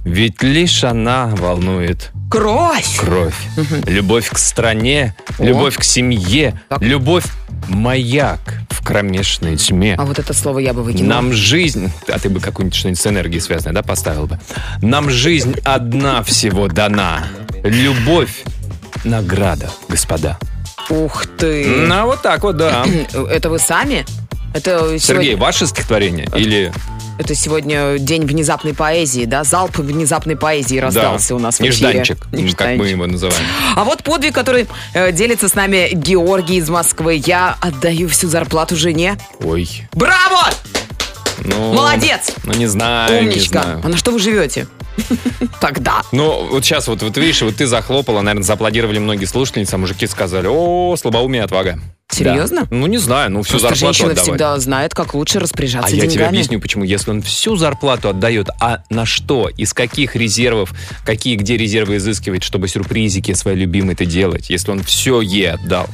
Ведь 0.03 0.41
лишь 0.41 0.83
она 0.83 1.27
волнует 1.27 2.09
Кровь! 2.31 2.97
кровь. 2.97 3.35
Любовь 3.85 4.29
к 4.29 4.37
стране, 4.39 5.15
любовь 5.37 5.77
к 5.77 5.83
семье, 5.83 6.59
Так. 6.67 6.81
любовь 6.81 7.25
маяк 7.67 8.39
в 8.69 8.83
кромешной 8.83 9.57
тьме. 9.57 9.95
А 9.95 10.05
вот 10.05 10.17
это 10.17 10.33
слово 10.33 10.57
я 10.59 10.73
бы 10.73 10.81
выкинула. 10.81 11.07
Нам 11.15 11.33
жизнь... 11.33 11.91
А 12.07 12.17
ты 12.17 12.29
бы 12.29 12.39
какую-нибудь 12.39 12.75
что-нибудь 12.75 12.99
с 12.99 13.05
энергией 13.05 13.41
связанное, 13.41 13.75
да, 13.75 13.83
поставил 13.83 14.25
бы? 14.25 14.39
Нам 14.81 15.11
жизнь 15.11 15.55
одна 15.63 16.23
всего 16.23 16.67
дана. 16.67 17.25
Любовь— 17.63 18.43
награда, 19.03 19.69
господа. 19.89 20.37
Ух 20.89 21.25
ты! 21.37 21.65
Ну, 21.87 22.05
вот 22.05 22.21
так 22.21 22.43
вот, 22.43 22.57
да. 22.57 22.85
Это 23.29 23.49
вы 23.49 23.59
сами? 23.59 24.05
Это 24.53 24.99
Сергей, 24.99 24.99
сегодня, 24.99 25.37
ваше 25.37 25.65
стихотворение? 25.65 26.27
Или... 26.35 26.73
это 27.17 27.33
сегодня 27.35 27.97
день 27.97 28.25
внезапной 28.25 28.73
поэзии, 28.73 29.23
да? 29.23 29.45
Залп 29.45 29.77
внезапной 29.77 30.35
поэзии 30.35 30.77
раздался 30.77 31.29
да, 31.29 31.35
у 31.35 31.39
нас 31.39 31.55
в 31.59 31.61
эфире. 31.61 31.69
нежданчик, 31.69 32.19
как 32.19 32.31
мы 32.33 32.39
Нежданчик. 32.41 32.85
его 32.87 33.07
называем. 33.07 33.45
А 33.77 33.85
вот 33.85 34.03
подвиг, 34.03 34.35
который 34.35 34.67
э, 34.93 35.13
делится 35.13 35.47
с 35.47 35.55
нами 35.55 35.91
Георгий 35.93 36.57
из 36.57 36.67
Москвы. 36.69 37.21
Я 37.25 37.55
отдаю 37.61 38.09
всю 38.09 38.27
зарплату 38.27 38.75
жене. 38.75 39.17
Ой. 39.41 39.87
Браво! 39.93 40.49
Ну, 41.45 41.73
Молодец! 41.73 42.31
Ну, 42.43 42.53
не 42.53 42.67
знаю, 42.67 43.23
не 43.23 43.29
Умничка. 43.29 43.61
знаю. 43.61 43.81
А 43.83 43.87
на 43.87 43.95
что 43.97 44.11
вы 44.11 44.19
живете? 44.19 44.67
Тогда. 45.59 46.01
Ну, 46.11 46.47
вот 46.49 46.63
сейчас 46.65 46.87
вот, 46.87 47.01
вот 47.01 47.17
видишь, 47.17 47.41
вот 47.41 47.55
ты 47.55 47.67
захлопала, 47.67 48.21
наверное, 48.21 48.43
зааплодировали 48.45 48.99
многие 48.99 49.25
слушательницы, 49.25 49.75
а 49.75 49.77
мужики 49.77 50.07
сказали, 50.07 50.47
о, 50.49 50.95
слабоумие, 50.97 51.43
отвага. 51.43 51.79
Серьезно? 52.09 52.61
Да. 52.61 52.67
Ну, 52.71 52.87
не 52.87 52.97
знаю, 52.97 53.31
ну, 53.31 53.41
всю 53.41 53.51
Просто 53.53 53.69
зарплату 53.69 53.85
женщина 53.93 54.11
отдавать. 54.11 54.27
всегда 54.29 54.59
знает, 54.59 54.93
как 54.93 55.13
лучше 55.13 55.37
А 55.37 55.41
распоряжаться 55.41 55.95
я 55.95 56.01
тебе 56.01 56.09
деньгами. 56.11 56.29
объясню, 56.29 56.59
почему. 56.59 56.83
Если 56.83 57.09
он 57.09 57.21
всю 57.21 57.55
зарплату 57.55 58.09
отдает, 58.09 58.49
а 58.59 58.83
на 58.89 59.05
что, 59.05 59.47
из 59.47 59.73
каких 59.73 60.15
резервов, 60.17 60.73
какие 61.05 61.37
где 61.37 61.55
резервы 61.55 61.97
изыскивать, 61.97 62.43
чтобы 62.43 62.67
сюрпризики 62.67 63.33
своей 63.33 63.59
любимой-то 63.59 64.05
делать, 64.05 64.49
если 64.49 64.71
он 64.71 64.83
все 64.83 65.21
ей 65.21 65.51
отдал? 65.51 65.87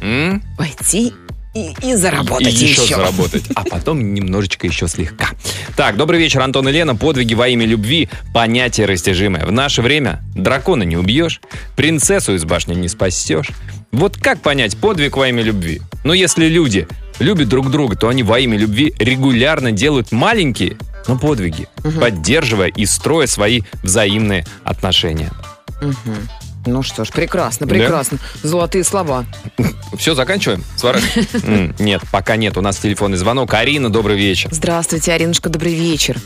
М? 0.00 0.40
Пойти 0.56 1.12
и, 1.58 1.74
и 1.82 1.94
заработать 1.94 2.54
и 2.54 2.66
еще, 2.66 2.82
еще. 2.82 2.96
заработать. 2.96 3.44
А 3.54 3.64
потом 3.70 4.14
немножечко 4.14 4.66
еще 4.66 4.88
слегка. 4.88 5.28
Так, 5.76 5.96
добрый 5.96 6.20
вечер, 6.20 6.40
Антон 6.40 6.68
и 6.68 6.72
Лена. 6.72 6.94
Подвиги 6.94 7.34
во 7.34 7.48
имя 7.48 7.66
любви– 7.66 8.08
понятие 8.34 8.86
растяжимое. 8.86 9.44
В 9.44 9.52
наше 9.52 9.82
время 9.82 10.20
дракона 10.34 10.84
не 10.84 10.96
убьешь, 10.96 11.40
принцессу 11.76 12.34
из 12.34 12.44
башни 12.44 12.74
не 12.74 12.88
спасешь. 12.88 13.48
Вот 13.90 14.16
как 14.16 14.40
понять 14.40 14.76
подвиг 14.76 15.16
во 15.16 15.28
имя 15.28 15.42
любви? 15.42 15.80
Ну, 16.04 16.12
если 16.12 16.46
люди 16.46 16.86
любят 17.18 17.48
друг 17.48 17.70
друга, 17.70 17.96
то 17.96 18.08
они 18.08 18.22
во 18.22 18.38
имя 18.38 18.56
любви 18.56 18.94
регулярно 18.98 19.72
делают 19.72 20.12
маленькие, 20.12 20.76
но 21.06 21.18
подвиги, 21.18 21.68
поддерживая 21.98 22.68
и 22.68 22.84
строя 22.86 23.26
свои 23.26 23.62
взаимные 23.82 24.46
отношения. 24.64 25.30
Ну 26.66 26.82
что 26.82 27.04
ж, 27.04 27.10
прекрасно, 27.10 27.66
Да? 27.66 27.74
прекрасно. 27.74 28.18
Золотые 28.42 28.84
слова. 28.84 29.24
Все, 29.96 30.14
заканчиваем? 30.14 30.62
Сворачиваем? 30.76 31.74
Нет, 31.78 32.02
пока 32.12 32.36
нет. 32.36 32.56
У 32.58 32.60
нас 32.60 32.76
телефонный 32.76 33.16
звонок. 33.16 33.54
Арина, 33.54 33.90
добрый 33.90 34.16
вечер. 34.16 34.50
Здравствуйте, 34.52 35.12
Аринушка, 35.12 35.48
добрый 35.48 35.74
вечер. 35.74 36.16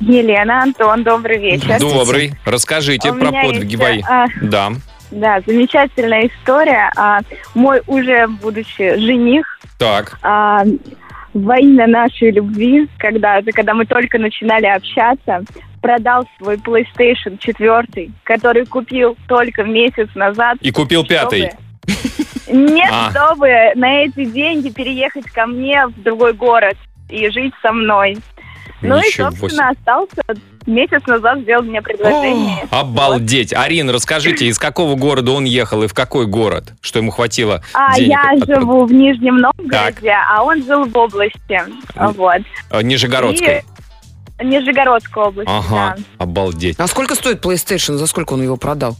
Елена, 0.00 0.62
Антон, 0.62 1.02
добрый 1.04 1.38
вечер. 1.38 1.78
Добрый. 1.80 2.34
Расскажите 2.44 3.10
У 3.12 3.14
про 3.18 3.32
подвиги 3.32 3.76
вои. 3.76 4.02
а, 4.08 4.26
Да. 4.42 4.72
Да, 5.10 5.40
замечательная 5.46 6.26
история. 6.28 6.90
А, 6.96 7.20
мой 7.54 7.80
уже 7.86 8.26
будущий 8.26 8.96
жених 8.98 9.46
Так. 9.78 10.18
а, 10.22 10.64
во 11.32 11.58
имя 11.58 11.86
нашей 11.86 12.30
любви, 12.32 12.88
когда, 12.98 13.40
когда 13.54 13.72
мы 13.74 13.86
только 13.86 14.18
начинали 14.18 14.66
общаться, 14.66 15.42
продал 15.90 16.26
свой 16.38 16.56
PlayStation 16.56 17.38
4, 17.38 18.10
который 18.24 18.66
купил 18.66 19.16
только 19.28 19.62
месяц 19.62 20.08
назад. 20.16 20.56
И 20.60 20.72
купил 20.72 21.06
пятый. 21.06 21.50
чтобы- 21.86 22.58
Нет, 22.72 22.90
А. 22.92 23.10
чтобы 23.12 23.48
на 23.76 24.02
эти 24.02 24.24
деньги 24.24 24.70
переехать 24.70 25.26
ко 25.26 25.46
мне 25.46 25.86
в 25.86 26.02
другой 26.02 26.32
город 26.32 26.76
и 27.08 27.28
жить 27.30 27.52
со 27.62 27.70
мной. 27.72 28.18
Ну 28.82 28.96
и, 28.98 29.06
Ничего 29.06 29.30
собственно, 29.30 29.70
остался. 29.70 30.22
Месяц 30.66 31.00
назад 31.06 31.38
сделал 31.42 31.62
мне 31.62 31.80
предложение. 31.80 32.56
себе. 32.56 32.68
Обалдеть. 32.72 33.52
Арина, 33.54 33.92
расскажите, 33.92 34.46
из 34.46 34.58
какого 34.58 34.96
города 34.96 35.30
он 35.30 35.44
ехал 35.44 35.84
и 35.84 35.86
в 35.86 35.94
какой 35.94 36.26
город? 36.26 36.72
Что 36.80 36.98
ему 36.98 37.12
хватило 37.12 37.62
А 37.72 37.94
денег? 37.94 38.10
я 38.10 38.30
от- 38.32 38.46
живу 38.46 38.84
в 38.84 38.92
Нижнем 38.92 39.36
Новгороде, 39.36 40.12
а 40.28 40.42
он 40.42 40.64
жил 40.64 40.84
в 40.86 40.96
области. 40.98 41.60
Вот. 41.94 42.40
э, 42.70 42.82
Нижегородской. 42.82 43.62
Нижегородской 44.42 45.22
области, 45.24 45.50
Ага, 45.50 45.96
да. 45.96 46.04
обалдеть. 46.18 46.76
А 46.78 46.86
сколько 46.86 47.14
стоит 47.14 47.44
PlayStation? 47.44 47.96
За 47.96 48.06
сколько 48.06 48.34
он 48.34 48.42
его 48.42 48.56
продал? 48.56 48.96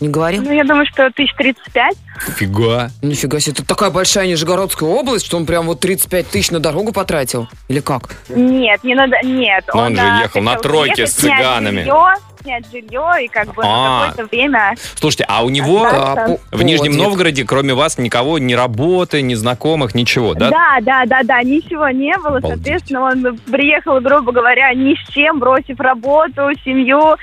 Не 0.00 0.08
говорил? 0.08 0.42
Ну, 0.42 0.52
я 0.52 0.64
думаю, 0.64 0.86
что 0.86 1.08
тысяч 1.12 1.32
тридцать 1.36 1.72
пять. 1.72 1.96
Фига. 2.36 2.90
Нифига 3.00 3.38
себе, 3.40 3.52
это 3.52 3.64
такая 3.64 3.90
большая 3.90 4.26
Нижегородская 4.26 4.88
область, 4.88 5.24
что 5.24 5.36
он 5.36 5.46
прям 5.46 5.66
вот 5.66 5.80
35 5.80 6.28
тысяч 6.28 6.50
на 6.50 6.58
дорогу 6.60 6.92
потратил? 6.92 7.48
Или 7.68 7.80
как? 7.80 8.10
Нет, 8.28 8.82
не 8.82 8.94
надо, 8.94 9.16
нет. 9.22 9.64
Но 9.72 9.82
он 9.82 9.94
же 9.96 10.02
а, 10.02 10.20
ехал 10.22 10.40
на 10.42 10.56
тройке 10.56 11.06
с 11.06 11.12
цыганами. 11.12 11.80
Жилье, 11.80 12.14
снять 12.44 12.70
жилье 12.70 13.24
и 13.24 13.28
как 13.28 13.54
бы 13.54 13.62
А. 13.64 13.66
на 13.66 14.06
какое-то 14.12 14.30
время... 14.30 14.74
Слушайте, 14.94 15.24
а 15.28 15.44
у 15.44 15.48
него 15.48 15.80
по- 15.80 16.38
в 16.56 16.62
Нижнем. 16.62 16.92
Новгороде, 16.92 17.44
кроме 17.44 17.74
вас, 17.74 17.98
никого, 17.98 18.38
ни 18.38 18.52
работы, 18.52 19.22
ни 19.22 19.34
знакомых, 19.34 19.94
ничего, 19.94 20.34
да? 20.34 20.50
Да, 20.50 20.78
да, 20.82 21.04
да, 21.06 21.22
да, 21.24 21.42
ничего 21.42 21.88
не 21.88 22.16
было. 22.18 22.38
Обалдеть. 22.38 22.50
Соответственно, 22.56 23.00
он 23.02 23.38
приехал, 23.50 24.00
грубо 24.00 24.32
говоря, 24.32 24.72
ни 24.74 24.94
с 24.94 25.08
чем, 25.08 25.38
бросив 25.40 25.80
работу, 25.80 26.50
семью. 26.64 27.16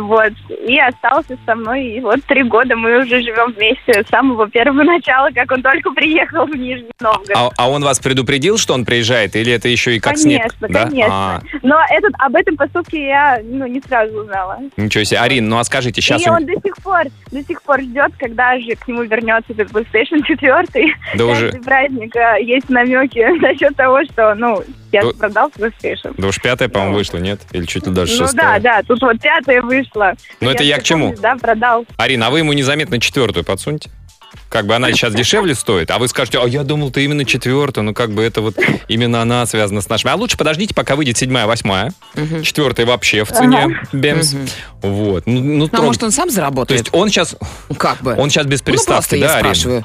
Вот. 0.00 0.32
И 0.66 0.78
остался 0.78 1.36
со 1.44 1.54
мной. 1.54 1.84
И 1.84 2.00
вот 2.00 2.22
три 2.24 2.42
года 2.44 2.76
мы 2.76 3.02
уже 3.02 3.20
живем 3.20 3.52
вместе 3.52 4.04
с 4.04 4.08
самого 4.08 4.48
первого 4.48 4.82
начала, 4.84 5.28
как 5.34 5.50
он 5.50 5.62
только 5.62 5.90
приехал 5.90 6.46
в 6.46 6.54
Нижний 6.54 6.90
Новгород. 7.00 7.30
А, 7.34 7.50
а 7.56 7.70
он 7.70 7.82
вас 7.82 7.98
предупредил, 7.98 8.56
что 8.58 8.74
он 8.74 8.84
приезжает, 8.84 9.34
или 9.36 9.52
это 9.52 9.68
еще 9.68 9.96
и 9.96 10.00
как 10.00 10.14
конечно, 10.14 10.48
снег? 10.58 10.72
Да? 10.72 10.84
конечно. 10.84 11.12
А, 11.14 11.40
Но 11.62 11.78
этот, 11.90 12.12
об 12.18 12.36
этом 12.36 12.56
поступке 12.56 13.06
я 13.06 13.40
ну, 13.44 13.66
не 13.66 13.80
сразу 13.80 14.20
узнала. 14.20 14.51
Ничего 14.76 15.04
себе. 15.04 15.20
Арин, 15.20 15.48
ну 15.48 15.58
а 15.58 15.64
скажите, 15.64 16.00
сейчас... 16.00 16.24
и 16.24 16.28
он 16.28 16.46
до 16.46 16.52
сих 16.54 16.76
пор, 16.82 17.04
до 17.30 17.42
сих 17.42 17.62
пор 17.62 17.80
ждет, 17.80 18.12
когда 18.18 18.58
же 18.58 18.74
к 18.76 18.88
нему 18.88 19.02
вернется 19.02 19.52
этот 19.52 19.70
PlayStation 19.70 20.22
4. 20.24 20.94
Да 21.14 21.26
уже... 21.26 21.52
Праздник 21.64 22.16
а, 22.16 22.38
есть 22.38 22.68
намеки 22.68 23.18
насчет 23.40 23.76
того, 23.76 24.04
что, 24.04 24.34
ну, 24.34 24.62
я 24.92 25.02
Ну, 25.02 25.12
продал 25.14 25.48
PlayStation. 25.48 26.14
Да 26.18 26.28
уж 26.28 26.40
пятая, 26.40 26.68
по-моему, 26.68 26.96
вышла, 26.96 27.18
нет? 27.18 27.40
Или 27.52 27.64
чуть 27.64 27.86
ли 27.86 27.92
даже 27.92 28.12
Ну 28.20 28.26
шестая? 28.26 28.60
да, 28.60 28.76
да, 28.76 28.82
тут 28.82 29.00
вот 29.02 29.20
пятая 29.20 29.62
вышла. 29.62 30.14
Ну, 30.40 30.50
это 30.50 30.62
я 30.62 30.78
к 30.78 30.82
чему? 30.82 31.14
Да, 31.20 31.36
продал. 31.36 31.86
Арина, 31.96 32.26
а 32.26 32.30
вы 32.30 32.38
ему 32.40 32.52
незаметно 32.52 33.00
четвертую 33.00 33.44
подсуньте? 33.44 33.90
Как 34.48 34.66
бы 34.66 34.74
она 34.74 34.92
сейчас 34.92 35.14
дешевле 35.14 35.54
стоит, 35.54 35.90
а 35.90 35.98
вы 35.98 36.08
скажете, 36.08 36.38
а 36.38 36.46
я 36.46 36.62
думал, 36.62 36.90
ты 36.90 37.04
именно 37.04 37.24
четвертая, 37.24 37.82
ну 37.84 37.94
как 37.94 38.10
бы 38.12 38.22
это 38.22 38.42
вот 38.42 38.54
именно 38.88 39.22
она 39.22 39.46
связана 39.46 39.80
с 39.80 39.88
нашими. 39.88 40.12
А 40.12 40.16
лучше 40.16 40.36
подождите, 40.36 40.74
пока 40.74 40.94
выйдет 40.94 41.16
седьмая, 41.16 41.46
восьмая. 41.46 41.92
Четвертая 42.42 42.84
вообще 42.84 43.24
в 43.24 43.32
цене, 43.32 43.80
Бемс. 43.92 44.34
Вот. 44.82 45.26
Ну, 45.26 45.40
ну, 45.40 45.68
Ну, 45.72 45.78
а 45.78 45.82
может, 45.82 46.02
он 46.02 46.10
сам 46.12 46.28
То 46.28 46.34
заработает? 46.34 46.80
есть 46.82 46.94
он 46.94 47.08
сейчас, 47.08 47.34
Ну, 47.70 47.74
как 47.76 48.02
бы. 48.02 48.14
он 48.16 48.28
сейчас 48.28 48.46
без 48.46 48.60
ну, 48.60 48.66
приставки, 48.66 49.14
я 49.14 49.28
да, 49.28 49.34
Арина? 49.36 49.54
спрашиваю. 49.54 49.84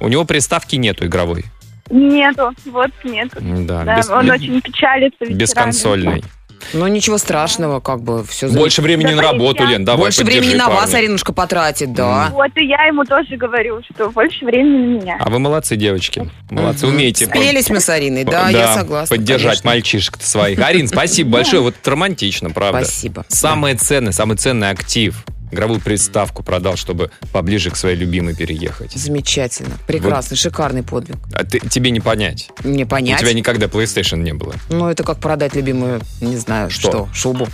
У 0.00 0.08
него 0.08 0.24
приставки 0.24 0.76
нету 0.76 1.06
игровой. 1.06 1.44
Нету, 1.90 2.52
вот 2.66 2.90
нету. 3.04 3.36
Да, 3.40 3.84
Да, 3.84 3.96
без, 3.98 4.08
он 4.08 4.30
очень 4.30 4.60
печалится 4.60 5.16
вечерами. 5.20 5.38
бесконсольный. 5.38 6.24
Ну, 6.72 6.86
ничего 6.86 7.18
страшного, 7.18 7.80
как 7.80 8.02
бы 8.02 8.24
все 8.24 8.48
Больше 8.48 8.82
времени 8.82 9.10
Да, 9.10 9.16
на 9.16 9.22
работу, 9.22 9.62
я- 9.64 9.70
Лен, 9.70 9.84
давай, 9.84 10.04
Больше 10.06 10.24
времени 10.24 10.54
на 10.54 10.68
вас, 10.68 10.90
парня. 10.90 10.98
Аринушка, 11.04 11.32
потратит, 11.32 11.92
да. 11.92 12.30
Вот 12.32 12.50
и 12.56 12.66
я 12.66 12.84
ему 12.86 13.04
тоже 13.04 13.36
говорю, 13.36 13.80
что 13.92 14.10
больше 14.10 14.44
времени 14.44 14.76
на 14.96 15.00
меня. 15.00 15.16
А 15.20 15.30
вы 15.30 15.38
молодцы, 15.38 15.76
девочки. 15.76 16.30
Молодцы, 16.50 16.86
умеете. 16.86 17.26
Спелись 17.26 17.70
мы 17.70 17.80
с 17.80 17.88
Ариной, 17.88 18.24
да, 18.24 18.48
я 18.48 18.74
согласна. 18.74 19.16
Поддержать 19.16 19.60
конечно. 19.62 19.70
мальчишек 19.70 20.16
своих. 20.20 20.58
Арин, 20.58 20.88
спасибо 20.88 21.30
большое. 21.32 21.62
Вот 21.62 21.74
это 21.80 21.90
романтично, 21.90 22.50
правда. 22.50 22.84
Спасибо. 22.84 23.24
Самое 23.28 23.74
ценное, 23.76 24.12
самый 24.12 24.36
ценный 24.36 24.70
актив 24.70 25.24
игровую 25.52 25.80
приставку 25.80 26.42
продал, 26.42 26.76
чтобы 26.76 27.10
поближе 27.32 27.70
к 27.70 27.76
своей 27.76 27.96
любимой 27.96 28.34
переехать. 28.34 28.92
Замечательно. 28.92 29.76
Прекрасный, 29.86 30.36
шикарный 30.36 30.82
подвиг. 30.82 31.16
А 31.34 31.44
ты- 31.44 31.60
тебе 31.60 31.90
не 31.90 32.00
понять. 32.00 32.50
Не 32.64 32.84
понять. 32.84 33.20
У 33.20 33.24
тебя 33.24 33.34
никогда 33.34 33.66
PlayStation 33.66 34.16
не 34.18 34.32
было. 34.32 34.54
Ну, 34.70 34.88
это 34.88 35.04
как 35.04 35.18
продать 35.18 35.54
любимую, 35.54 36.00
не 36.20 36.36
знаю, 36.36 36.70
Что? 36.70 36.90
что, 36.90 37.08
шубу. 37.14 37.48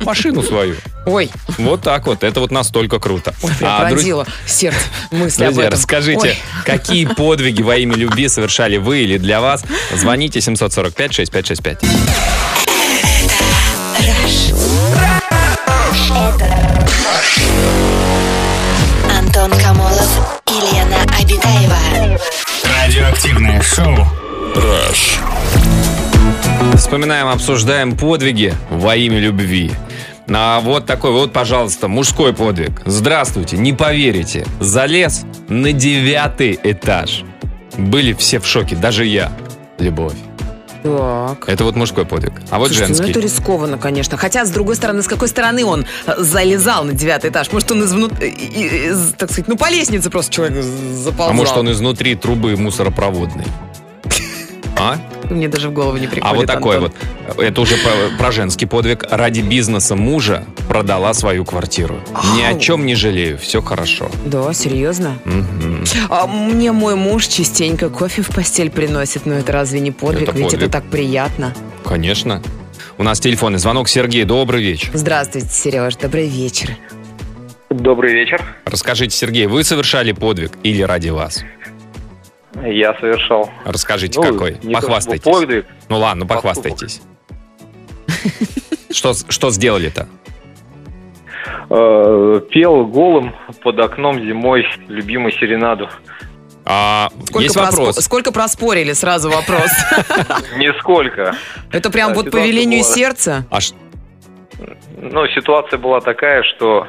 Машину 0.00 0.42
свою. 0.42 0.76
Ой, 1.06 1.30
Вот 1.58 1.82
так 1.82 2.06
вот. 2.06 2.22
Это 2.24 2.40
вот 2.40 2.50
настолько 2.50 2.98
круто. 2.98 3.34
ой, 3.42 3.50
А, 3.62 3.80
друз- 3.88 3.90
пронзило 3.92 4.26
сердце 4.46 4.78
мысли 5.10 5.44
об 5.44 5.50
Друзья, 5.54 5.68
этом. 5.68 5.78
расскажите, 5.78 6.28
Ой. 6.28 6.38
какие 6.64 7.04
подвиги 7.16 7.62
во 7.62 7.76
имя 7.76 7.94
любви 7.96 8.28
совершали 8.28 8.76
вы 8.78 9.00
или 9.00 9.18
для 9.18 9.40
вас? 9.40 9.62
Звоните 9.94 10.40
745-6565. 10.40 11.78
Антон 19.18 19.50
Камолов 19.60 20.42
и 20.48 20.74
Лена 20.74 21.02
Обитаева. 21.20 22.18
Радиоактивное 22.78 23.60
шоу. 23.60 24.06
Вспоминаем, 26.76 27.28
обсуждаем 27.28 27.96
подвиги 27.96 28.54
во 28.70 28.96
имя 28.96 29.18
любви. 29.18 29.70
А 30.28 30.60
вот 30.60 30.86
такой 30.86 31.12
вот, 31.12 31.32
пожалуйста, 31.32 31.88
мужской 31.88 32.32
подвиг. 32.32 32.80
Здравствуйте, 32.86 33.58
не 33.58 33.72
поверите. 33.72 34.46
Залез 34.60 35.24
на 35.48 35.72
девятый 35.72 36.58
этаж. 36.62 37.24
Были 37.76 38.14
все 38.14 38.38
в 38.38 38.46
шоке, 38.46 38.76
даже 38.76 39.04
я. 39.04 39.30
Любовь. 39.78 40.16
Так. 40.84 41.48
Это 41.48 41.64
вот 41.64 41.76
мужской 41.76 42.04
подвиг. 42.04 42.34
А 42.50 42.58
вот 42.58 42.68
Слушайте, 42.68 42.88
женский. 42.88 43.04
ну 43.04 43.10
это 43.12 43.20
рискованно, 43.20 43.78
конечно. 43.78 44.18
Хотя, 44.18 44.44
с 44.44 44.50
другой 44.50 44.76
стороны, 44.76 45.02
с 45.02 45.08
какой 45.08 45.28
стороны 45.28 45.64
он 45.64 45.86
э, 46.06 46.14
залезал 46.18 46.84
на 46.84 46.92
девятый 46.92 47.30
этаж? 47.30 47.50
Может, 47.52 47.70
он 47.72 47.84
из, 47.84 47.92
внут- 47.94 48.22
и- 48.22 48.28
и- 48.28 48.88
из, 48.90 49.14
так 49.16 49.30
сказать, 49.30 49.48
ну, 49.48 49.56
по 49.56 49.70
лестнице 49.70 50.10
просто 50.10 50.30
человек 50.30 50.62
заползал. 50.62 51.30
А 51.30 51.32
может, 51.32 51.56
он 51.56 51.72
изнутри 51.72 52.14
трубы 52.16 52.54
мусоропроводной? 52.56 53.46
А? 54.76 54.98
Мне 55.30 55.48
даже 55.48 55.68
в 55.68 55.72
голову 55.72 55.96
не 55.96 56.06
приходит, 56.06 56.24
А 56.30 56.34
вот 56.34 56.46
такой 56.46 56.76
Антон. 56.78 56.92
вот. 57.28 57.38
Это 57.42 57.60
уже 57.60 57.76
про, 57.76 58.16
про 58.18 58.32
женский 58.32 58.66
подвиг. 58.66 59.04
Ради 59.10 59.40
бизнеса 59.40 59.96
мужа 59.96 60.44
продала 60.68 61.14
свою 61.14 61.44
квартиру. 61.44 62.00
Ни 62.36 62.42
о 62.42 62.50
Ау. 62.50 62.58
чем 62.58 62.86
не 62.86 62.94
жалею. 62.94 63.38
Все 63.38 63.62
хорошо. 63.62 64.10
Да, 64.26 64.52
серьезно? 64.52 65.18
Мгм. 65.24 65.84
А 66.10 66.26
мне 66.26 66.72
мой 66.72 66.94
муж 66.94 67.26
частенько 67.26 67.88
кофе 67.88 68.22
в 68.22 68.28
постель 68.28 68.70
приносит, 68.70 69.26
но 69.26 69.34
это 69.34 69.52
разве 69.52 69.80
не 69.80 69.90
подвиг? 69.92 70.28
Это 70.28 70.32
Ведь 70.32 70.44
подвиг. 70.44 70.62
это 70.62 70.70
так 70.72 70.84
приятно. 70.84 71.54
Конечно. 71.84 72.42
У 72.98 73.02
нас 73.02 73.18
телефонный 73.20 73.58
звонок. 73.58 73.88
Сергей, 73.88 74.24
добрый 74.24 74.62
вечер. 74.62 74.90
Здравствуйте, 74.94 75.48
Сереж, 75.50 75.96
добрый 75.96 76.28
вечер. 76.28 76.70
Добрый 77.70 78.12
вечер. 78.14 78.40
Расскажите, 78.66 79.16
Сергей, 79.16 79.46
вы 79.46 79.64
совершали 79.64 80.12
подвиг 80.12 80.52
или 80.62 80.82
ради 80.82 81.08
вас? 81.08 81.42
Я 82.62 82.94
совершал. 83.00 83.50
Расскажите, 83.64 84.20
Ну, 84.20 84.32
какой. 84.32 84.52
Похвастайтесь. 84.72 85.24
подвиг. 85.24 85.66
Ну 85.88 85.98
ладно, 85.98 86.26
Поступок. 86.26 86.54
похвастайтесь. 86.54 87.02
Что, 88.90 89.12
что 89.28 89.50
сделали-то? 89.50 90.08
Э, 91.70 92.40
пел 92.50 92.86
голым 92.86 93.34
под 93.62 93.78
окном 93.80 94.20
зимой 94.20 94.64
любимую 94.88 95.32
серенаду. 95.32 95.88
А, 96.66 97.10
Сколько, 97.26 97.40
есть 97.42 97.56
проспо- 97.56 97.70
вопрос. 97.76 97.96
сколько 97.96 98.32
проспорили, 98.32 98.92
сразу 98.92 99.28
вопрос. 99.30 99.68
Нисколько. 100.56 101.34
Это 101.72 101.90
прям 101.90 102.14
вот 102.14 102.30
по 102.30 102.36
велению 102.36 102.82
сердца? 102.84 103.44
А 103.50 103.58
Ну, 104.96 105.26
ситуация 105.28 105.78
была 105.78 106.00
такая, 106.00 106.42
что... 106.42 106.86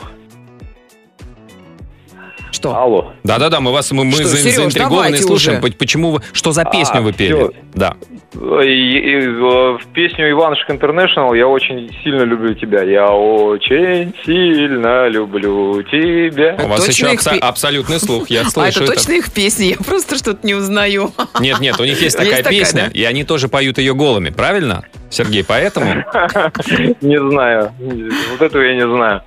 Что? 2.65 2.75
Алло. 2.77 3.13
Да-да-да, 3.23 3.59
мы 3.59 3.71
вас 3.71 3.91
мы, 3.91 4.03
мы 4.05 4.13
Что, 4.13 4.23
за- 4.25 4.37
Сереж, 4.37 4.55
заинтригованы 4.55 5.15
и 5.15 5.19
слушаем. 5.19 5.59
уже. 5.59 5.71
По- 5.71 5.77
Почему 5.77 6.11
вы, 6.11 6.21
что 6.33 6.51
за 6.51 6.65
песню 6.65 6.97
А, 6.99 7.01
вы 7.01 7.13
пели? 7.13 7.33
всё. 7.33 7.51
Да. 7.73 7.95
И- 8.33 8.37
и, 8.67 9.15
э, 9.21 9.29
в 9.29 9.81
песню 9.93 10.29
Иванушек 10.31 10.69
Интернешнл 10.69 11.33
«Я 11.33 11.47
очень 11.47 11.89
сильно 12.03 12.23
люблю 12.23 12.53
тебя». 12.53 12.81
Я 12.83 13.07
очень 13.11 14.13
сильно 14.25 15.07
люблю 15.07 15.81
тебя. 15.83 16.57
У 16.63 16.67
вас 16.67 16.85
точно 16.85 17.07
еще 17.07 17.15
абсо- 17.15 17.39
абсолютный 17.39 17.99
слух, 17.99 18.29
я 18.29 18.41
А 18.45 18.49
слышу 18.49 18.83
это 18.83 18.93
точно 18.93 19.13
их 19.13 19.31
песни? 19.31 19.65
Я 19.65 19.77
просто 19.77 20.17
что-то 20.17 20.45
не 20.45 20.53
узнаю. 20.55 21.11
Нет, 21.39 21.59
нет, 21.61 21.79
у 21.79 21.83
них 21.85 22.01
есть 22.01 22.03
Есть 22.15 22.17
такая 22.17 22.43
такая, 22.43 22.59
песня, 22.59 22.83
да? 22.85 22.91
и 22.99 23.03
они 23.03 23.23
тоже 23.23 23.47
поют 23.47 23.77
ее 23.77 23.93
голыми, 23.93 24.31
правильно? 24.31 24.83
Сергей, 25.09 25.45
поэтому? 25.45 25.87
Не 27.01 27.19
знаю. 27.29 27.71
Вот 27.79 28.41
этого 28.41 28.61
я 28.63 28.75
не 28.75 28.85
знаю. 28.87 29.21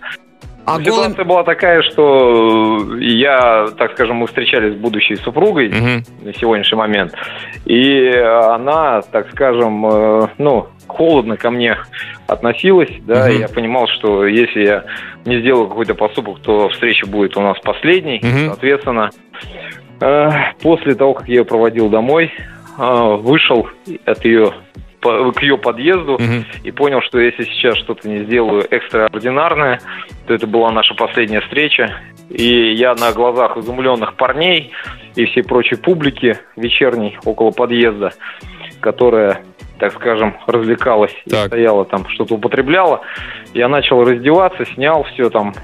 А 0.68 0.78
Ну, 0.78 0.84
голым... 0.84 1.02
Ситуация 1.12 1.24
была 1.24 1.44
такая, 1.44 1.80
что 1.82 2.94
я, 2.98 3.68
так 3.78 3.92
скажем, 3.92 4.16
мы 4.16 4.26
встречались 4.26 4.74
с 4.74 4.76
будущей 4.76 5.16
супругой 5.16 5.68
Мгм. 5.70 6.02
на 6.22 6.34
сегодняшний 6.34 6.76
момент. 6.76 7.14
И 7.64 8.06
она, 8.10 9.00
так 9.00 9.30
скажем, 9.30 9.86
э, 9.86 10.26
ну, 10.36 10.66
холодно 10.86 11.38
ко 11.38 11.50
мне 11.50 11.78
относилась, 12.26 12.90
да, 13.06 13.24
Мгм. 13.28 13.32
и 13.32 13.38
я 13.40 13.48
понимал, 13.48 13.86
что 13.88 14.26
если 14.26 14.60
я 14.66 14.84
не 15.24 15.40
сделаю 15.40 15.68
какой-то 15.68 15.94
поступок, 15.94 16.40
то 16.40 16.68
встреча 16.68 17.06
будет 17.06 17.34
у 17.38 17.40
нас 17.40 17.58
последней, 17.60 18.20
Мгм. 18.22 18.48
соответственно. 18.48 19.10
э, 20.00 20.28
После 20.62 20.94
того, 20.94 21.14
как 21.14 21.28
я 21.28 21.36
ее 21.36 21.44
проводил 21.46 21.88
домой, 21.88 22.30
э, 22.78 23.16
вышел 23.20 23.68
от 24.04 24.24
ее 24.24 24.52
по- 25.00 25.32
к 25.32 25.42
ее 25.42 25.58
подъезду 25.58 26.12
Мгм. 26.18 26.44
и 26.64 26.70
понял, 26.70 27.00
что 27.02 27.18
если 27.18 27.44
сейчас 27.44 27.76
что-то 27.78 28.08
не 28.08 28.24
сделаю 28.24 28.64
экстраординарное, 28.70 29.80
то 30.26 30.34
это 30.34 30.46
была 30.46 30.70
наша 30.70 30.94
последняя 30.94 31.40
встреча. 31.40 32.00
И 32.30 32.72
я 32.74 32.94
на 32.94 33.12
глазах 33.12 33.56
изумленных 33.56 34.14
парней 34.14 34.72
и 35.14 35.24
всей 35.26 35.42
прочей 35.42 35.76
публики 35.76 36.36
вечерней 36.56 37.18
около 37.24 37.50
подъезда, 37.52 38.12
которая, 38.80 39.42
так 39.78 39.92
скажем, 39.94 40.36
развлекалась 40.46 41.14
Так. 41.28 41.44
и 41.44 41.48
стояла 41.48 41.84
там, 41.84 42.06
что-то 42.08 42.34
употребляла, 42.34 43.00
я 43.54 43.68
начал 43.68 44.02
раздеваться, 44.04 44.64
снял 44.66 45.04
все 45.04 45.30
там. 45.30 45.54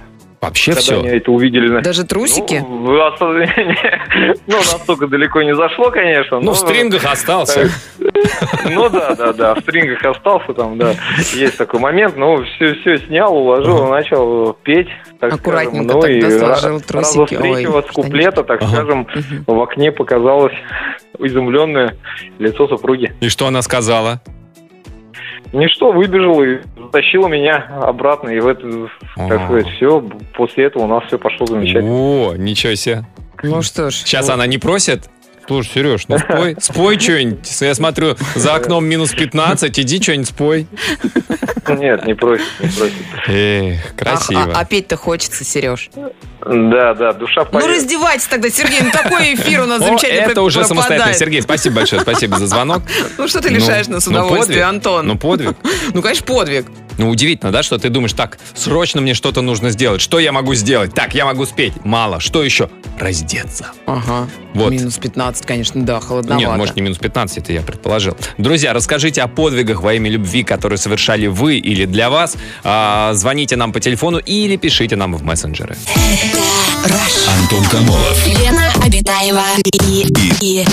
Вообще 0.44 0.72
Когда 0.72 0.82
все. 0.82 0.98
они 1.00 1.08
это 1.08 1.32
увидели... 1.32 1.80
Даже 1.80 2.04
трусики? 2.04 2.62
Ну, 2.68 2.92
ну, 4.46 4.56
настолько 4.56 5.06
далеко 5.06 5.40
не 5.40 5.54
зашло, 5.54 5.90
конечно. 5.90 6.38
Ну, 6.38 6.46
но- 6.46 6.52
в 6.52 6.58
стрингах 6.58 7.06
остался. 7.10 7.70
ну 8.70 8.90
да, 8.90 9.14
да, 9.14 9.32
да, 9.32 9.54
в 9.54 9.60
стрингах 9.60 10.04
остался 10.04 10.52
там, 10.52 10.76
да. 10.76 10.92
Есть 11.32 11.56
такой 11.56 11.80
момент, 11.80 12.18
но 12.18 12.42
все, 12.44 12.74
все 12.74 12.98
снял, 12.98 13.34
уложил, 13.34 13.86
начал 13.88 14.52
петь, 14.52 14.88
так 15.18 15.32
Аккуратненько 15.32 15.98
скажем. 15.98 16.20
Ну 16.20 16.20
тогда 16.20 16.38
сложил 16.38 16.80
трусики. 16.80 16.94
раза 16.94 17.26
с 17.26 17.28
третьего 17.40 17.76
Ой, 17.78 17.84
с 17.88 17.92
куплета, 17.92 18.44
так 18.44 18.60
Ага. 18.62 18.70
скажем, 18.70 19.06
в 19.46 19.62
окне 19.62 19.92
показалось 19.92 20.54
изумленное 21.18 21.96
лицо 22.38 22.68
супруги. 22.68 23.14
И 23.22 23.30
что 23.30 23.46
она 23.46 23.62
сказала? 23.62 24.20
Ничто, 25.54 25.92
выбежал 25.92 26.42
и 26.42 26.58
затащила 26.76 27.28
меня 27.28 27.56
обратно, 27.80 28.30
и 28.30 28.40
в 28.40 28.48
это, 28.48 28.88
сказать, 29.14 29.68
все, 29.76 30.04
после 30.36 30.64
этого 30.64 30.82
у 30.82 30.86
нас 30.88 31.04
все 31.04 31.16
пошло 31.16 31.46
замечательно. 31.46 31.92
О, 31.92 32.34
ничего 32.36 32.74
себе. 32.74 33.04
Ну 33.42 33.62
что 33.62 33.90
ж. 33.90 33.94
Сейчас 33.94 34.28
она 34.30 34.46
не 34.46 34.58
просит? 34.58 35.08
Слушай, 35.46 35.70
Сереж, 35.74 36.08
ну 36.08 36.18
спой, 36.18 36.56
спой 36.60 36.98
что-нибудь. 36.98 37.60
Я 37.60 37.74
смотрю, 37.74 38.16
за 38.34 38.54
окном 38.54 38.84
минус 38.86 39.12
15, 39.12 39.78
иди 39.78 40.00
что-нибудь 40.02 40.28
спой. 40.28 40.66
Нет, 41.68 42.06
не 42.06 42.14
просит, 42.14 42.46
не 42.60 42.68
просит. 42.68 42.94
Эх, 43.26 43.80
А, 43.92 43.98
красиво. 43.98 44.42
а- 44.54 44.60
а 44.60 44.64
петь-то 44.64 44.96
хочется, 44.96 45.44
Сереж. 45.44 45.90
Да, 46.46 46.92
да, 46.94 47.12
душа 47.14 47.44
Ну 47.44 47.46
поэзии. 47.58 47.68
раздевайтесь 47.76 48.26
тогда, 48.26 48.50
Сергей, 48.50 48.80
ну 48.82 48.90
такой 48.90 49.34
эфир 49.34 49.62
у 49.62 49.66
нас 49.66 49.80
О, 49.80 49.84
замечательно 49.86 50.30
это 50.30 50.42
уже 50.42 50.64
самостоятельно. 50.64 51.14
Сергей, 51.14 51.40
спасибо 51.42 51.76
большое, 51.76 52.02
спасибо 52.02 52.38
за 52.38 52.46
звонок. 52.46 52.82
Ну 53.18 53.28
что 53.28 53.40
ты 53.40 53.50
Ну, 53.50 53.56
лишаешь 53.56 53.86
нас 53.88 54.06
ну, 54.06 54.12
удовольствия. 54.12 54.64
Антон? 54.64 55.06
Ну, 55.06 55.16
подвиг. 55.18 55.56
Ну, 55.94 56.02
конечно, 56.02 56.26
подвиг. 56.26 56.66
Ну, 56.98 57.10
удивительно, 57.10 57.52
да, 57.52 57.62
что 57.62 57.78
ты 57.78 57.88
думаешь, 57.88 58.12
так, 58.12 58.38
срочно 58.54 59.00
мне 59.00 59.14
что-то 59.14 59.40
нужно 59.42 59.70
сделать. 59.70 60.00
Что 60.00 60.18
я 60.18 60.32
могу 60.32 60.54
сделать? 60.54 60.94
Так, 60.94 61.14
я 61.14 61.24
могу 61.24 61.46
спеть. 61.46 61.72
Мало. 61.84 62.20
Что 62.20 62.42
еще? 62.42 62.68
Раздеться. 62.98 63.68
Ага. 63.86 64.28
Вот. 64.54 64.70
Минус 64.70 64.98
15, 64.98 65.44
конечно, 65.44 65.82
да, 65.84 66.00
холодновато. 66.00 66.46
Нет, 66.46 66.56
может, 66.56 66.76
не 66.76 66.82
минус 66.82 66.98
15, 66.98 67.38
это 67.38 67.52
я 67.52 67.62
предположил. 67.62 68.16
Друзья, 68.38 68.72
расскажите 68.72 69.22
о 69.22 69.28
подвигах 69.28 69.82
во 69.82 69.94
имя 69.94 70.10
любви, 70.10 70.44
которые 70.44 70.78
совершали 70.78 71.26
вы 71.26 71.56
или 71.58 71.86
для 71.86 72.10
вас. 72.10 72.36
А, 72.62 73.12
звоните 73.14 73.56
нам 73.56 73.72
по 73.72 73.80
телефону 73.80 74.18
или 74.18 74.56
пишите 74.56 74.96
нам 74.96 75.14
в 75.14 75.24
мессенджеры. 75.24 75.76
Антон 77.40 77.64
Камолов. 77.64 78.26
Лена 78.26 78.72
Обитаева 78.84 79.42
и, 79.82 80.06
и 80.40 80.64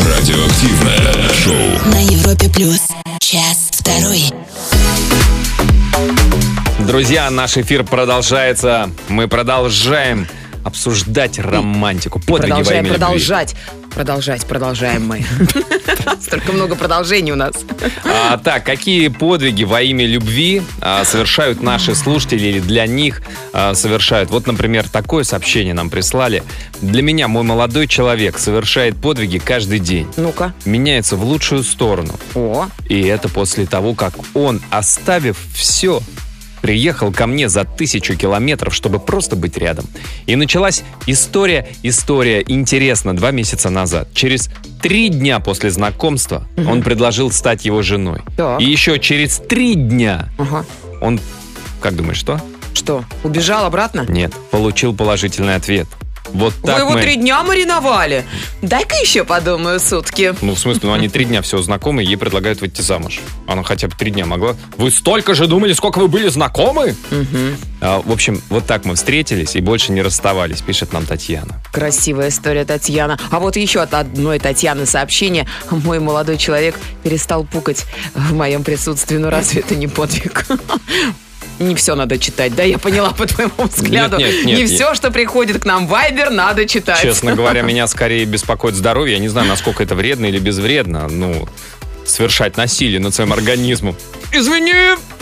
Радиоактивное 0.00 1.28
шоу. 1.34 1.90
на 1.92 2.00
Европе 2.02 2.48
плюс. 2.48 2.80
Час 3.18 3.68
второй. 3.72 4.24
Друзья, 6.86 7.28
наш 7.30 7.56
эфир 7.58 7.84
продолжается. 7.84 8.90
Мы 9.08 9.28
продолжаем 9.28 10.26
обсуждать 10.64 11.38
романтику. 11.38 12.18
Подвиги 12.18 12.50
во 12.50 12.56
Продолжаем 12.56 12.80
имя 12.84 12.92
любви. 12.92 12.98
продолжать. 12.98 13.54
Продолжать, 13.94 14.46
продолжаем 14.46 15.06
мы. 15.06 15.24
Столько 16.20 16.52
много 16.52 16.76
продолжений 16.76 17.32
у 17.32 17.36
нас. 17.36 17.54
А, 18.04 18.38
так, 18.38 18.64
какие 18.64 19.08
подвиги 19.08 19.64
во 19.64 19.82
имя 19.82 20.06
любви 20.06 20.62
а, 20.80 21.04
совершают 21.04 21.62
наши 21.62 21.94
слушатели 21.94 22.46
или 22.46 22.60
для 22.60 22.86
них 22.86 23.22
а, 23.52 23.74
совершают? 23.74 24.30
Вот, 24.30 24.46
например, 24.46 24.88
такое 24.88 25.24
сообщение 25.24 25.74
нам 25.74 25.90
прислали. 25.90 26.42
Для 26.80 27.02
меня 27.02 27.28
мой 27.28 27.42
молодой 27.42 27.86
человек 27.86 28.38
совершает 28.38 28.96
подвиги 28.96 29.38
каждый 29.38 29.80
день. 29.80 30.06
Ну-ка. 30.16 30.54
Меняется 30.64 31.16
в 31.16 31.24
лучшую 31.24 31.62
сторону. 31.64 32.18
О, 32.34 32.68
И 32.88 33.02
это 33.02 33.28
после 33.28 33.66
того, 33.66 33.94
как 33.94 34.14
он, 34.34 34.62
оставив 34.70 35.36
все, 35.52 36.00
приехал 36.60 37.12
ко 37.12 37.26
мне 37.26 37.48
за 37.48 37.64
тысячу 37.64 38.16
километров, 38.16 38.74
чтобы 38.74 38.98
просто 38.98 39.36
быть 39.36 39.56
рядом. 39.56 39.86
И 40.26 40.36
началась 40.36 40.82
история, 41.06 41.68
история, 41.82 42.44
интересно, 42.46 43.16
два 43.16 43.30
месяца 43.30 43.70
назад. 43.70 44.08
Через 44.14 44.50
три 44.82 45.08
дня 45.08 45.40
после 45.40 45.70
знакомства 45.70 46.46
он 46.56 46.82
предложил 46.82 47.30
стать 47.30 47.64
его 47.64 47.82
женой. 47.82 48.20
Так. 48.36 48.60
И 48.60 48.64
еще 48.64 48.98
через 48.98 49.38
три 49.38 49.74
дня 49.74 50.28
ага. 50.38 50.64
он, 51.00 51.20
как 51.80 51.96
думаешь, 51.96 52.18
что? 52.18 52.40
Что, 52.74 53.04
убежал 53.24 53.64
обратно? 53.64 54.06
Нет, 54.08 54.32
получил 54.50 54.94
положительный 54.94 55.56
ответ. 55.56 55.88
Вот 56.28 56.54
так 56.62 56.76
Вы 56.76 56.80
его 56.82 56.90
мы... 56.92 57.02
три 57.02 57.16
дня 57.16 57.42
мариновали. 57.42 58.24
Дай-ка 58.62 58.96
еще 58.96 59.24
подумаю 59.24 59.80
сутки. 59.80 60.34
Ну, 60.40 60.54
в 60.54 60.58
смысле, 60.58 60.82
ну 60.84 60.92
они 60.92 61.08
три 61.08 61.24
дня 61.24 61.42
всего 61.42 61.62
знакомы, 61.62 62.02
ей 62.02 62.16
предлагают 62.16 62.60
выйти 62.60 62.82
замуж. 62.82 63.20
Она 63.46 63.62
хотя 63.62 63.88
бы 63.88 63.94
три 63.96 64.10
дня 64.10 64.26
могла. 64.26 64.54
Вы 64.76 64.90
столько 64.90 65.34
же 65.34 65.46
думали, 65.46 65.72
сколько 65.72 65.98
вы 65.98 66.08
были 66.08 66.28
знакомы? 66.28 66.94
А, 67.80 68.02
в 68.04 68.12
общем, 68.12 68.42
вот 68.50 68.66
так 68.66 68.84
мы 68.84 68.94
встретились 68.94 69.56
и 69.56 69.60
больше 69.60 69.92
не 69.92 70.02
расставались, 70.02 70.60
пишет 70.60 70.92
нам 70.92 71.06
Татьяна. 71.06 71.62
Красивая 71.72 72.28
история, 72.28 72.64
Татьяна. 72.64 73.18
А 73.30 73.40
вот 73.40 73.56
еще 73.56 73.80
от 73.80 73.94
одной 73.94 74.38
Татьяны 74.38 74.86
сообщение. 74.86 75.46
Мой 75.70 75.98
молодой 75.98 76.36
человек 76.36 76.76
перестал 77.02 77.44
пукать 77.44 77.86
в 78.14 78.34
моем 78.34 78.64
присутствии. 78.64 79.16
Ну 79.16 79.30
разве 79.30 79.60
это 79.62 79.74
не 79.76 79.88
подвиг? 79.88 80.46
Не 81.60 81.74
все 81.74 81.94
надо 81.94 82.18
читать, 82.18 82.54
да? 82.54 82.62
Я 82.62 82.78
поняла 82.78 83.10
по 83.10 83.26
твоему 83.26 83.52
взгляду. 83.70 84.16
нет, 84.16 84.34
нет, 84.34 84.44
не 84.46 84.54
нет. 84.62 84.70
все, 84.70 84.94
что 84.94 85.10
приходит 85.10 85.62
к 85.62 85.66
нам 85.66 85.86
в 85.86 85.90
Вайбер, 85.90 86.30
надо 86.30 86.66
читать. 86.66 87.02
Честно 87.02 87.34
говоря, 87.34 87.60
меня 87.70 87.86
скорее 87.86 88.24
беспокоит 88.24 88.74
здоровье. 88.74 89.14
Я 89.14 89.20
не 89.20 89.28
знаю, 89.28 89.46
насколько 89.46 89.82
это 89.82 89.94
вредно 89.94 90.24
или 90.24 90.38
безвредно. 90.38 91.06
Ну, 91.08 91.46
совершать 92.10 92.56
насилие 92.56 93.00
над 93.00 93.14
своим 93.14 93.32
организмом. 93.32 93.96
Извини, 94.32 94.72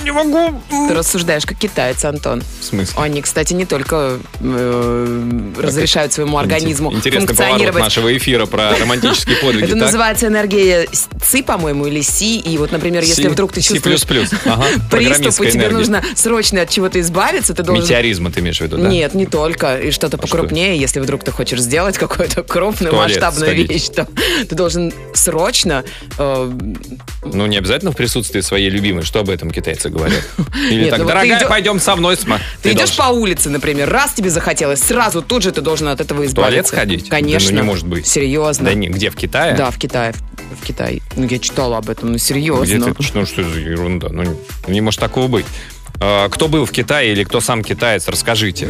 не 0.05 0.12
могу. 0.12 0.61
Ты 0.70 0.94
рассуждаешь 0.94 1.46
как 1.46 1.59
китаец, 1.59 2.05
Антон. 2.05 2.42
В 2.61 2.64
смысле? 2.64 2.94
Они, 3.03 3.22
кстати, 3.22 3.55
не 3.55 3.64
только 3.64 4.18
э, 4.40 5.53
разрешают 5.59 6.12
своему 6.12 6.38
организму 6.38 6.92
Интересный 6.92 7.35
поворот 7.35 7.74
нашего 7.74 8.16
эфира 8.16 8.46
про 8.46 8.77
романтические 8.79 9.37
подвиги. 9.37 9.64
Это 9.64 9.72
так? 9.74 9.83
называется 9.83 10.27
энергия 10.27 10.88
ЦИ, 11.22 11.42
по-моему, 11.42 11.87
или 11.87 12.01
Си. 12.03 12.38
И 12.38 12.59
вот, 12.59 12.70
например, 12.70 13.03
если 13.03 13.22
Си- 13.22 13.29
вдруг 13.29 13.53
ты 13.53 13.61
Си++. 13.61 13.74
чувствуешь 13.74 14.29
Ага, 14.44 14.66
приступ, 14.90 15.40
и 15.46 15.51
тебе 15.51 15.68
нужно 15.70 16.03
срочно 16.14 16.62
от 16.62 16.70
чего-то 16.70 17.01
избавиться, 17.01 17.55
ты 17.55 17.62
должен... 17.62 17.83
Метеоризма 17.85 18.31
ты 18.31 18.40
имеешь 18.40 18.59
в 18.59 18.61
виду, 18.61 18.77
да? 18.77 18.88
Нет, 18.88 19.14
не 19.14 19.27
только. 19.27 19.79
И 19.79 19.90
что-то 19.90 20.16
А 20.16 20.20
покрупнее, 20.20 20.79
если 20.79 21.01
вдруг 21.01 21.24
ты 21.24 21.33
хочешь 21.33 21.61
сделать 21.61 21.96
какую-то 21.98 22.42
крупную, 22.42 22.94
масштабную 22.94 23.51
сходить. 23.53 23.70
вещь, 23.70 23.88
то 23.88 24.07
ты 24.48 24.55
должен 24.55 24.92
срочно... 25.14 25.85
э, 26.18 26.53
Ну, 27.24 27.46
не 27.46 27.56
обязательно 27.58 27.92
в 27.92 27.96
присутствии 27.96 28.40
своей 28.40 28.70
любимой. 28.70 29.02
Что 29.02 29.20
об 29.20 29.30
этом 29.30 29.50
китайцы 29.50 29.88
говорят? 29.90 30.22
Или 30.70 30.82
Нет, 30.82 30.90
так, 30.90 31.00
ну 31.00 31.06
дорогая, 31.06 31.38
идё- 31.38 31.48
пойдем 31.48 31.80
со 31.80 31.96
мной. 31.96 32.16
сма». 32.16 32.40
ты 32.62 32.70
идешь 32.70 32.96
должен- 32.96 32.96
по 32.96 33.08
улице, 33.18 33.50
например, 33.50 33.88
раз 33.90 34.12
тебе 34.12 34.30
захотелось, 34.30 34.80
сразу 34.80 35.22
тут 35.22 35.42
же 35.42 35.52
ты 35.52 35.60
должен 35.60 35.88
от 35.88 36.00
этого 36.00 36.20
в 36.22 36.26
избавиться. 36.26 36.34
туалет 36.34 36.66
сходить? 36.66 37.08
Конечно. 37.08 37.48
Да, 37.50 37.54
ну, 37.56 37.60
не 37.62 37.66
может 37.66 37.86
быть. 37.86 38.06
Серьезно. 38.06 38.66
Да 38.66 38.74
не, 38.74 38.88
где, 38.88 39.10
в 39.10 39.16
Китае? 39.16 39.54
Да, 39.56 39.70
в 39.70 39.78
Китае. 39.78 40.14
В 40.60 40.64
Китае. 40.66 41.02
Ну, 41.16 41.26
я 41.26 41.38
читала 41.38 41.78
об 41.78 41.90
этом, 41.90 42.08
ну, 42.10 42.14
Где 42.16 42.24
серьезно. 42.24 42.94
ты, 42.94 42.94
ну, 43.14 43.26
что 43.26 43.42
за 43.44 43.60
ерунда? 43.60 44.08
Ну, 44.10 44.24
не 44.66 44.80
может 44.80 45.00
такого 45.00 45.28
быть. 45.28 45.44
А, 46.00 46.28
Кто 46.28 46.48
был 46.48 46.64
в 46.64 46.70
Китае 46.70 47.12
или 47.12 47.24
кто 47.24 47.40
сам 47.40 47.62
китаец, 47.64 48.08
расскажите. 48.08 48.68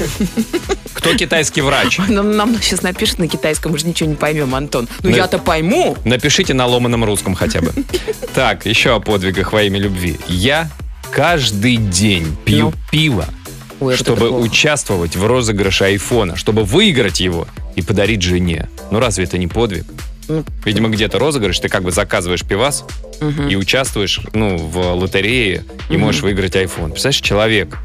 Кто 0.94 1.14
китайский 1.14 1.60
врач? 1.60 1.98
Нам, 2.08 2.36
нам 2.36 2.60
сейчас 2.60 2.82
напишут 2.82 3.18
на 3.18 3.28
китайском, 3.28 3.72
мы 3.72 3.78
же 3.78 3.86
ничего 3.86 4.08
не 4.08 4.16
поймем, 4.16 4.54
Антон. 4.54 4.88
Ну, 5.02 5.10
Ну, 5.10 5.16
я-то 5.16 5.38
пойму. 5.38 5.96
Напишите 6.04 6.54
на 6.54 6.66
ломаном 6.66 7.04
русском 7.04 7.34
хотя 7.34 7.60
бы. 7.60 7.72
Так, 8.34 8.66
еще 8.66 8.94
о 8.94 9.00
подвигах 9.00 9.52
во 9.52 9.62
имя 9.62 9.78
любви. 9.78 10.16
Я 10.28 10.70
каждый 11.10 11.76
день 11.76 12.36
пью 12.44 12.66
Ну? 12.66 12.72
пиво, 12.90 13.26
Ой, 13.80 13.96
чтобы 13.96 14.30
участвовать 14.30 15.16
в 15.16 15.26
розыгрыше 15.26 15.84
айфона, 15.84 16.36
чтобы 16.36 16.64
выиграть 16.64 17.20
его 17.20 17.46
и 17.76 17.82
подарить 17.82 18.22
жене. 18.22 18.68
Ну 18.90 18.98
разве 19.00 19.24
это 19.24 19.38
не 19.38 19.46
подвиг? 19.48 19.84
Ну, 20.28 20.44
Видимо, 20.64 20.88
где-то 20.88 21.18
розыгрыш, 21.18 21.58
ты 21.58 21.68
как 21.68 21.82
бы 21.82 21.90
заказываешь 21.90 22.44
пивас 22.44 22.84
и 23.48 23.56
участвуешь 23.56 24.20
ну, 24.34 24.56
в 24.58 24.92
лотерее 24.94 25.64
и 25.90 25.96
можешь 25.96 26.22
выиграть 26.22 26.54
iPhone. 26.54 26.90
Представляешь, 26.90 27.20
человек 27.20 27.76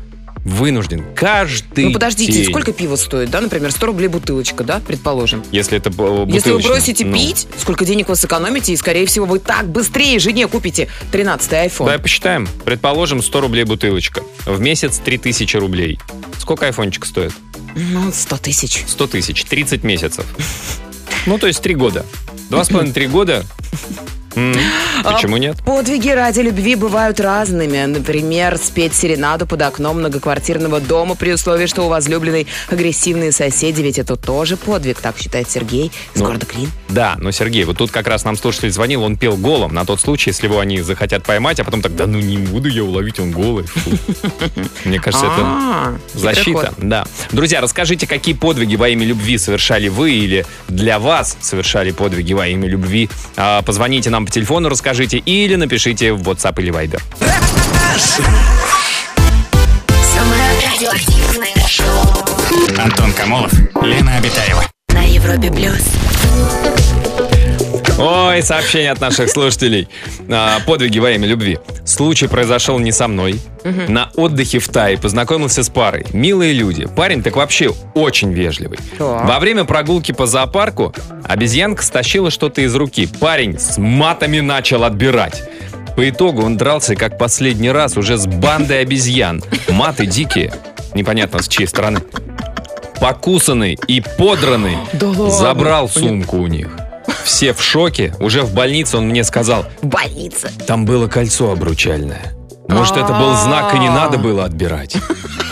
вынужден 0.45 1.06
каждый 1.15 1.86
Ну, 1.86 1.93
подождите, 1.93 2.34
день, 2.34 2.45
сколько 2.49 2.73
пива 2.73 2.97
стоит, 2.97 3.29
да? 3.29 3.39
Например, 3.39 3.71
100 3.71 3.86
рублей 3.86 4.08
бутылочка, 4.10 4.65
да, 4.65 4.82
предположим. 4.86 5.41
Если 5.53 5.77
это 5.77 5.89
б- 5.89 6.25
Если 6.29 6.51
вы 6.51 6.60
бросите 6.60 7.06
ну, 7.06 7.13
пить, 7.13 7.47
сколько 7.58 7.86
денег 7.86 8.10
вы 8.10 8.17
сэкономите, 8.17 8.73
и, 8.73 8.75
скорее 8.75 9.06
всего, 9.06 9.25
вы 9.25 9.39
так 9.39 9.69
быстрее 9.69 10.19
жене 10.19 10.47
купите 10.49 10.89
13-й 11.13 11.67
iPhone. 11.67 11.77
Давай 11.86 11.99
посчитаем. 11.99 12.47
Предположим, 12.65 13.23
100 13.23 13.39
рублей 13.39 13.63
бутылочка. 13.63 14.21
В 14.45 14.60
месяц 14.60 14.99
3000 14.99 15.56
рублей. 15.56 15.97
Сколько 16.39 16.65
айфончик 16.65 17.06
стоит? 17.06 17.32
Ну, 17.75 18.12
100 18.12 18.38
тысяч. 18.38 18.84
100 18.86 19.08
тысяч. 19.08 19.45
30 19.45 19.84
месяцев. 19.84 20.25
Ну, 21.25 21.38
то 21.38 21.47
есть 21.47 21.62
3 21.62 21.73
года. 21.75 22.06
Два 22.54 22.63
с 22.63 22.70
половиной, 22.70 22.94
три 22.94 23.08
года. 23.08 23.44
Почему 25.04 25.38
нет? 25.38 25.58
Подвиги 25.65 26.10
ради 26.10 26.41
любви 26.41 26.76
бывают 26.76 27.19
разными. 27.19 27.86
Например, 27.86 28.58
спеть 28.58 28.93
серенаду 28.96 29.46
под 29.46 29.62
окном 29.62 30.00
многоквартирного 30.00 30.80
дома 30.80 31.15
при 31.15 31.34
условии, 31.34 31.65
что 31.65 31.84
у 31.84 31.89
возлюбленной 31.89 32.48
агрессивные 32.69 33.32
соседи, 33.32 33.82
ведь 33.82 34.00
это 34.00 34.15
тоже 34.15 34.58
подвиг, 34.58 35.00
так 35.00 35.17
считает 35.17 35.50
Сергей 35.50 35.91
из 36.13 36.22
Ну, 36.22 36.28
города 36.28 36.46
Клин. 36.46 36.69
Да, 36.89 37.15
но 37.19 37.32
Сергей, 37.32 37.63
вот 37.65 37.78
тут 37.78 37.91
как 37.91 38.08
раз 38.08 38.24
нам 38.24 38.36
слушатель 38.38 38.72
звонил, 38.72 39.04
он 39.04 39.17
пел 39.17 39.36
голым 39.38 39.74
на 39.74 39.86
тот 39.86 40.00
случай, 40.02 40.30
если 40.30 40.48
его 40.48 40.60
они 40.60 40.82
захотят 40.82 41.24
поймать, 41.24 41.60
а 41.60 41.63
потом 41.63 41.82
так, 41.82 41.96
да 41.96 42.08
ну 42.08 42.19
не 42.19 42.38
буду 42.38 42.69
я 42.69 42.84
уловить, 42.84 43.19
он 43.19 43.32
голый. 43.32 43.65
Мне 44.86 45.00
кажется, 45.00 45.26
это 45.26 45.38
А, 45.41 45.98
защита. 46.13 46.74
Да. 46.78 47.06
Друзья, 47.32 47.62
расскажите, 47.62 48.08
какие 48.08 48.36
подвиги 48.36 48.76
во 48.76 48.89
имя 48.89 49.06
любви 49.06 49.38
совершали 49.38 49.88
вы 49.88 50.12
или 50.12 50.46
для 50.67 51.00
вас 51.00 51.38
совершали 51.41 51.91
подвиги 51.91 52.34
во 52.34 52.48
имя 52.48 52.67
любви. 52.67 53.10
А, 53.38 53.62
Позвоните 53.63 54.10
нам 54.10 54.22
по 54.25 54.31
телефону, 54.31 54.69
расскажите 54.69 55.17
или 55.17 55.55
напишите 55.55 56.13
в 56.13 56.21
WhatsApp 56.21 56.62
или 56.62 56.71
Viber. 56.71 57.01
Антон 62.77 63.13
Камолов, 63.13 63.53
Лена 63.81 64.17
Обитаева. 64.17 64.63
на 64.89 65.03
Европе 65.03 65.51
плюс. 65.51 66.92
Ой, 67.97 68.41
сообщение 68.41 68.91
от 68.91 68.99
наших 68.99 69.29
слушателей. 69.29 69.88
А, 70.27 70.60
подвиги 70.65 70.97
во 70.99 71.12
имя 71.12 71.27
любви. 71.27 71.60
Случай 71.86 72.27
произошел 72.27 72.79
не 72.79 72.91
со 72.91 73.08
мной. 73.08 73.39
На 73.88 74.10
отдыхе 74.15 74.60
в 74.60 74.67
Тае 74.67 74.97
познакомился 74.97 75.63
с 75.63 75.69
парой. 75.69 76.06
Милые 76.12 76.53
люди. 76.53 76.88
Парень 76.88 77.21
так 77.21 77.36
вообще 77.36 77.71
очень 77.93 78.34
вежливый. 78.34 78.79
Так. 78.97 79.25
Во 79.25 79.39
время 79.39 79.63
прогулки 79.63 80.12
по 80.12 80.25
зоопарку 80.25 80.93
обезьянка 81.23 81.84
стащила 81.84 82.32
что-то 82.32 82.62
из 82.62 82.73
руки. 82.75 83.08
Парень 83.19 83.60
с 83.60 83.77
матами 83.77 84.39
начал 84.39 84.84
отбирать. 84.84 85.43
По 85.95 86.10
итогу 86.10 86.43
он 86.43 86.58
дрался 86.58 86.95
как 86.95 87.19
последний 87.19 87.69
раз 87.69 87.95
уже 87.95 88.17
с 88.17 88.25
бандой 88.25 88.82
обезьян. 88.82 89.43
Маты 89.69 90.08
дикие. 90.08 90.51
Непонятно 90.95 91.43
с 91.43 91.47
чьей 91.47 91.67
стороны. 91.67 92.01
Покусанный 92.99 93.77
и 93.88 94.01
подранный. 94.17 94.77
Да 94.93 95.08
ладно? 95.08 95.29
Забрал 95.29 95.88
сумку 95.88 96.38
у 96.38 96.47
них. 96.47 96.69
Все 97.23 97.53
в 97.53 97.62
шоке. 97.62 98.13
Уже 98.19 98.41
в 98.43 98.53
больнице 98.53 98.97
он 98.97 99.07
мне 99.07 99.23
сказал, 99.23 99.65
В 99.81 99.88
больнице. 99.88 100.51
там 100.67 100.86
было 100.86 101.07
кольцо 101.07 101.51
обручальное. 101.51 102.33
Может, 102.67 102.97
это 102.97 103.13
был 103.13 103.36
знак, 103.36 103.73
и 103.75 103.79
не 103.79 103.89
надо 103.89 104.17
было 104.17 104.45
отбирать. 104.45 104.95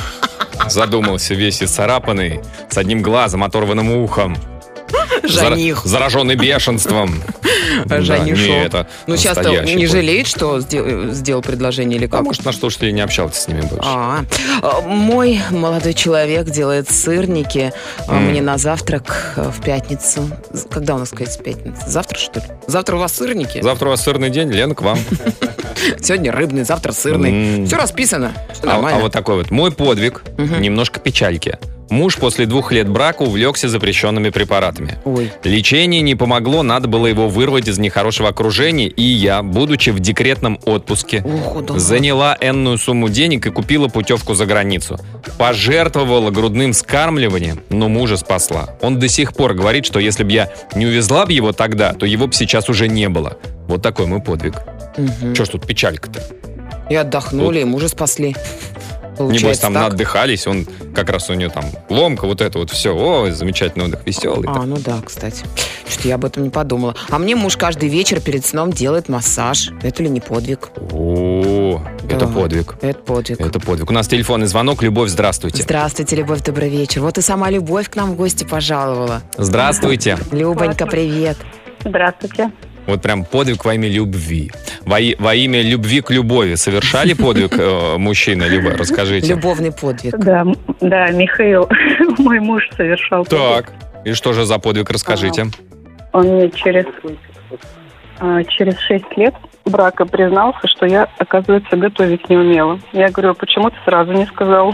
Задумался 0.70 1.34
весь 1.34 1.62
исцарапанный, 1.62 2.42
с 2.70 2.78
одним 2.78 3.02
глазом, 3.02 3.44
оторванным 3.44 3.92
ухом. 3.92 4.38
Жених. 5.24 5.82
Зараженный 5.84 6.36
бешенством. 6.36 7.22
Да, 7.86 8.00
не, 8.00 8.66
это 8.66 8.88
Ну, 9.08 9.14
настоящий 9.16 9.76
не 9.76 9.88
жалеет, 9.88 10.28
что 10.28 10.60
сдел- 10.60 11.12
сделал 11.12 11.42
предложение 11.42 11.98
или 11.98 12.06
А 12.06 12.10
как? 12.10 12.22
может, 12.22 12.46
наш 12.46 12.58
слушатель 12.58 12.94
не 12.94 13.02
общался 13.02 13.42
с 13.42 13.48
ними 13.48 13.62
больше. 13.62 13.80
А, 13.84 14.24
а, 14.62 14.82
мой 14.82 15.40
молодой 15.50 15.94
человек 15.94 16.46
делает 16.50 16.90
сырники 16.90 17.74
а, 18.08 18.14
мне 18.20 18.42
на 18.42 18.58
завтрак 18.58 19.34
а, 19.36 19.52
в 19.52 19.62
пятницу. 19.62 20.30
Когда 20.70 20.96
у 20.96 21.00
нас, 21.00 21.10
кстати, 21.10 21.42
пятница? 21.42 21.90
Завтра, 21.90 22.18
что 22.18 22.40
ли? 22.40 22.46
Завтра 22.68 22.96
у 22.96 23.00
вас 23.00 23.14
сырники? 23.16 23.62
Завтра 23.62 23.88
у 23.88 23.90
вас 23.90 24.04
сырный 24.04 24.30
день, 24.30 24.52
Лен, 24.52 24.76
к 24.76 24.82
вам. 24.82 25.00
Сегодня 26.02 26.32
рыбный, 26.32 26.64
завтра 26.64 26.92
сырный. 26.92 27.66
Все 27.66 27.76
расписано. 27.78 28.34
А 28.64 29.00
вот 29.00 29.12
такой 29.12 29.36
вот. 29.36 29.52
Мой 29.52 29.72
подвиг, 29.72 30.24
немножко 30.38 31.00
печальки. 31.00 31.58
Муж 31.92 32.16
после 32.16 32.46
двух 32.46 32.72
лет 32.72 32.88
брака 32.88 33.24
увлекся 33.24 33.68
запрещенными 33.68 34.30
препаратами. 34.30 34.98
Ой. 35.04 35.30
Лечение 35.44 36.02
не 36.02 36.16
помогло, 36.16 36.64
надо 36.64 36.88
было 36.88 37.06
его 37.06 37.28
вырвать 37.28 37.68
из 37.68 37.80
нехорошего 37.80 38.30
окружения, 38.30 38.88
и 38.88 39.04
я, 39.04 39.44
будучи 39.44 39.90
в 39.90 40.00
декретном 40.00 40.58
отпуске, 40.66 41.22
Ох, 41.26 41.66
да. 41.66 41.78
заняла 41.78 42.38
энную 42.40 42.78
сумму 42.78 43.10
денег 43.10 43.46
и 43.46 43.52
купила 43.52 43.90
путевку 43.90 44.36
за 44.36 44.46
границу. 44.46 44.98
Пожертвовала 45.38 46.32
грудным 46.32 46.72
скармливанием, 46.72 47.62
но 47.70 47.90
мужа 47.90 48.16
спасла. 48.16 48.70
Он 48.82 48.98
до 48.98 49.10
сих 49.10 49.34
пор 49.34 49.54
говорит, 49.54 49.86
что 49.86 50.00
если 50.00 50.24
бы 50.24 50.32
я 50.32 50.50
не 50.74 50.86
увезла 50.86 51.26
бы 51.26 51.34
его 51.34 51.52
тогда, 51.52 51.92
то 51.92 52.06
его 52.06 52.28
бы 52.28 52.34
сейчас 52.34 52.70
уже 52.70 52.88
не 52.88 53.10
было. 53.10 53.38
Вот 53.68 53.82
такой 53.82 54.06
мой 54.06 54.22
подвиг. 54.22 54.54
Мгм. 54.96 55.34
Че 55.36 55.44
ж 55.44 55.50
тут 55.50 55.68
печалька-то? 55.68 56.22
И 56.90 56.96
отдохнули, 56.96 57.60
и 57.60 57.64
мужа 57.66 57.88
спасли. 57.88 58.36
Небось, 59.12 59.18
Получается 59.18 59.62
там 59.64 59.74
так? 59.74 59.94
отдыхались, 59.94 60.48
он 60.48 60.66
как 60.96 61.10
раз 61.10 61.30
у 61.30 61.34
него 61.34 61.52
там 61.52 61.66
ломка, 61.90 62.26
вот 62.26 62.42
это 62.42 62.58
вот 62.60 62.72
все. 62.72 62.96
О, 62.96 63.30
замечательный 63.32 63.86
отдых, 63.86 64.02
веселый. 64.06 64.48
А, 64.50 64.64
ну 64.66 64.78
да, 64.78 64.98
кстати. 65.06 65.44
Что-то 65.88 66.08
я 66.08 66.16
об 66.16 66.26
этом 66.26 66.44
не 66.44 66.50
подумала. 66.50 66.96
А 67.10 67.20
мне 67.20 67.36
муж 67.36 67.58
каждый 67.58 67.90
вечер 67.90 68.22
перед 68.22 68.46
сном 68.46 68.72
делает 68.72 69.10
массаж. 69.10 69.72
Это 69.84 70.02
ли 70.02 70.10
не 70.10 70.22
подвиг? 70.22 70.70
О, 70.92 71.82
это 72.10 72.26
Да. 72.26 72.28
подвиг. 72.28 72.76
Это 72.82 73.00
подвиг. 73.00 73.42
Это 73.42 73.60
подвиг. 73.60 73.90
У 73.90 73.94
нас 73.94 74.08
телефонный 74.08 74.48
звонок. 74.48 74.82
Любовь, 74.82 75.10
здравствуйте. 75.10 75.62
Здравствуйте, 75.64 76.16
Любовь, 76.16 76.42
добрый 76.44 76.70
вечер. 76.70 77.02
Вот 77.02 77.18
и 77.18 77.22
сама 77.22 77.50
Любовь 77.50 77.90
к 77.90 77.96
нам 77.96 78.12
в 78.14 78.16
гости 78.16 78.44
пожаловала. 78.46 79.22
Здравствуйте. 79.38 80.18
Любонька, 80.32 80.86
привет. 80.88 81.38
Здравствуйте. 81.84 82.52
Вот 82.92 83.02
прям 83.02 83.24
подвиг 83.24 83.64
во 83.64 83.74
имя 83.74 83.88
любви. 83.88 84.52
Во, 84.82 84.98
во 85.20 85.34
имя 85.34 85.62
любви 85.62 86.02
к 86.02 86.12
любови 86.12 86.56
совершали 86.56 87.14
подвиг 87.14 87.54
э, 87.58 87.96
мужчины, 87.98 88.44
Люба? 88.44 88.72
Расскажите. 88.72 89.28
Любовный 89.28 89.72
подвиг. 89.72 90.18
Да, 90.18 90.46
да, 90.82 91.10
Михаил, 91.12 91.70
мой 92.18 92.42
муж 92.42 92.68
совершал. 92.76 93.26
Так. 93.26 93.72
И 94.04 94.12
что 94.12 94.34
же 94.34 94.44
за 94.46 94.60
подвиг, 94.60 94.90
расскажите. 94.90 95.46
Он 96.12 96.28
мне 96.28 96.52
через, 96.52 96.86
а, 98.20 98.44
через 98.44 98.78
шесть 98.80 99.16
лет 99.16 99.36
брака 99.72 100.06
признался, 100.06 100.68
что 100.68 100.86
я, 100.86 101.08
оказывается, 101.18 101.76
готовить 101.78 102.30
не 102.30 102.38
умела. 102.38 102.80
Я 102.94 103.10
говорю, 103.10 103.32
а 103.32 103.34
почему 103.34 103.70
ты 103.70 103.76
сразу 103.86 104.12
не 104.12 104.26
сказал? 104.28 104.74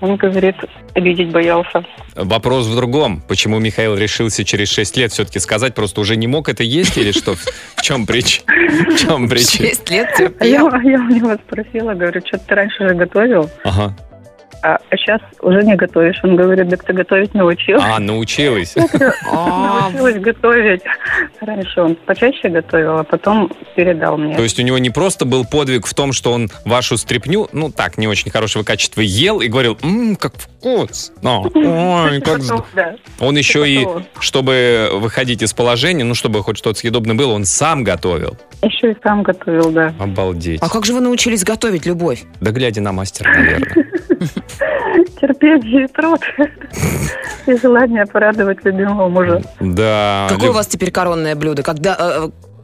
Он 0.00 0.16
говорит, 0.16 0.56
обидеть 0.94 1.30
боялся. 1.30 1.84
Вопрос 2.14 2.66
в 2.66 2.74
другом. 2.74 3.22
Почему 3.28 3.58
Михаил 3.58 3.94
решился 3.96 4.44
через 4.44 4.70
6 4.72 4.96
лет 4.96 5.12
все-таки 5.12 5.38
сказать, 5.38 5.74
просто 5.74 6.00
уже 6.00 6.16
не 6.16 6.26
мог 6.26 6.48
это 6.48 6.62
есть 6.62 6.96
или 6.96 7.12
что? 7.12 7.34
В 7.34 7.82
чем 7.82 8.06
причина? 8.06 8.46
В 8.46 8.96
чем 8.96 9.28
причина? 9.28 9.68
Шесть 9.68 9.90
лет 9.90 10.08
я, 10.10 10.28
терпел. 10.28 10.48
я 10.48 10.64
у 10.64 11.08
него 11.08 11.34
спросила, 11.46 11.92
говорю, 11.94 12.22
что 12.26 12.38
ты 12.38 12.54
раньше 12.54 12.88
же 12.88 12.94
готовил, 12.94 13.50
Ага. 13.64 13.94
А, 14.62 14.78
сейчас 14.92 15.20
уже 15.40 15.62
не 15.62 15.74
готовишь. 15.76 16.20
Он 16.22 16.36
говорит, 16.36 16.68
так 16.70 16.84
ты 16.84 16.92
готовить 16.92 17.34
научился. 17.34 17.84
А, 17.94 17.98
научилась. 17.98 18.74
А, 19.32 19.90
Научилась 19.90 20.20
готовить. 20.20 20.82
Раньше 21.40 21.80
он 21.80 21.94
почаще 21.94 22.48
готовил, 22.48 22.98
а 22.98 23.04
потом 23.04 23.50
передал 23.74 24.16
мне. 24.16 24.36
То 24.36 24.42
есть 24.42 24.58
у 24.58 24.62
него 24.62 24.78
не 24.78 24.90
просто 24.90 25.24
был 25.24 25.44
подвиг 25.44 25.86
в 25.86 25.94
том, 25.94 26.12
что 26.12 26.32
он 26.32 26.48
вашу 26.64 26.96
стряпню, 26.96 27.48
ну 27.52 27.70
так, 27.70 27.96
не 27.98 28.06
очень 28.08 28.30
хорошего 28.30 28.62
качества, 28.62 29.00
ел 29.00 29.40
и 29.40 29.48
говорил, 29.48 29.78
ммм, 29.82 30.16
как 30.16 30.34
вкусно, 30.36 31.40
ой, 31.54 32.20
как 32.20 32.42
здорово». 32.42 32.66
Да. 32.74 32.96
Он 33.18 33.36
еще 33.36 33.68
и, 33.68 33.86
чтобы 34.18 34.90
выходить 34.92 35.42
из 35.42 35.52
положения, 35.52 36.04
ну, 36.04 36.14
чтобы 36.14 36.42
хоть 36.42 36.58
что-то 36.58 36.78
съедобное 36.78 37.14
было, 37.14 37.32
он 37.32 37.44
сам 37.44 37.84
готовил. 37.84 38.36
Еще 38.62 38.92
и 38.92 38.96
сам 39.02 39.22
готовил, 39.22 39.70
да. 39.70 39.94
Обалдеть. 39.98 40.60
а 40.62 40.68
как 40.68 40.84
же 40.84 40.92
вы 40.92 41.00
научились 41.00 41.44
готовить, 41.44 41.86
Любовь? 41.86 42.22
Да 42.40 42.50
глядя 42.50 42.80
на 42.80 42.92
мастера, 42.92 43.32
наверное. 43.32 43.86
Терпение 45.20 45.84
и 45.84 45.86
труд. 45.88 46.20
И 47.46 47.54
желание 47.56 48.06
порадовать 48.06 48.64
любимого 48.64 49.08
мужа. 49.08 49.42
Да. 49.60 50.26
Какое 50.30 50.50
у 50.50 50.52
вас 50.54 50.66
теперь 50.66 50.90
коронное 50.90 51.34
блюдо? 51.34 51.62
Когда 51.62 51.96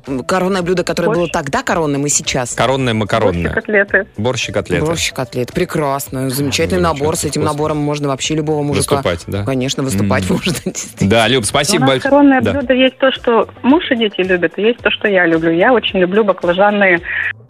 э, 0.07 0.22
коронное 0.27 0.62
блюдо, 0.62 0.85
которое 0.85 1.09
Борщ. 1.09 1.18
было 1.18 1.29
тогда 1.29 1.62
коронным 1.62 2.05
и 2.07 2.09
сейчас? 2.09 2.55
Коронное 2.55 2.92
Борщ 2.92 2.94
и 2.94 2.99
макаронное. 3.01 3.53
котлеты. 3.53 4.07
Борщ 4.18 4.49
и 4.49 4.53
котлеты. 4.53 4.85
Борщ 4.85 5.11
и 5.11 5.14
котлет. 5.14 5.53
Прекрасно. 5.53 6.29
Замечательный 6.31 6.83
Ну, 6.83 6.88
набор. 6.92 7.16
С 7.16 7.25
этим 7.25 7.42
вкусно. 7.42 7.53
набором 7.53 7.79
можно 7.79 8.09
вообще 8.09 8.35
любого 8.35 8.62
мужика... 8.62 8.96
Выступать, 8.96 9.25
да. 9.27 9.44
Конечно, 9.44 9.83
выступать 9.83 10.29
М. 10.29 10.37
можно. 10.37 10.53
действительно. 10.64 11.11
Да, 11.11 11.29
Люб, 11.29 11.42
У 11.42 11.46
спасибо 11.46 11.87
большое. 11.87 12.11
коронное 12.11 12.40
Да. 12.42 12.53
блюдо 12.53 12.75
есть 12.75 12.99
то, 12.99 13.11
что 13.12 13.49
муж 13.62 13.90
и 13.90 13.96
дети 13.96 14.20
любят, 14.20 14.53
и 14.59 14.62
есть 14.62 14.79
то, 14.81 14.90
что 14.90 15.09
я 15.09 15.27
люблю. 15.27 15.51
Я 15.51 15.72
очень 15.72 15.99
люблю 16.01 16.22
баклажанные 16.25 17.01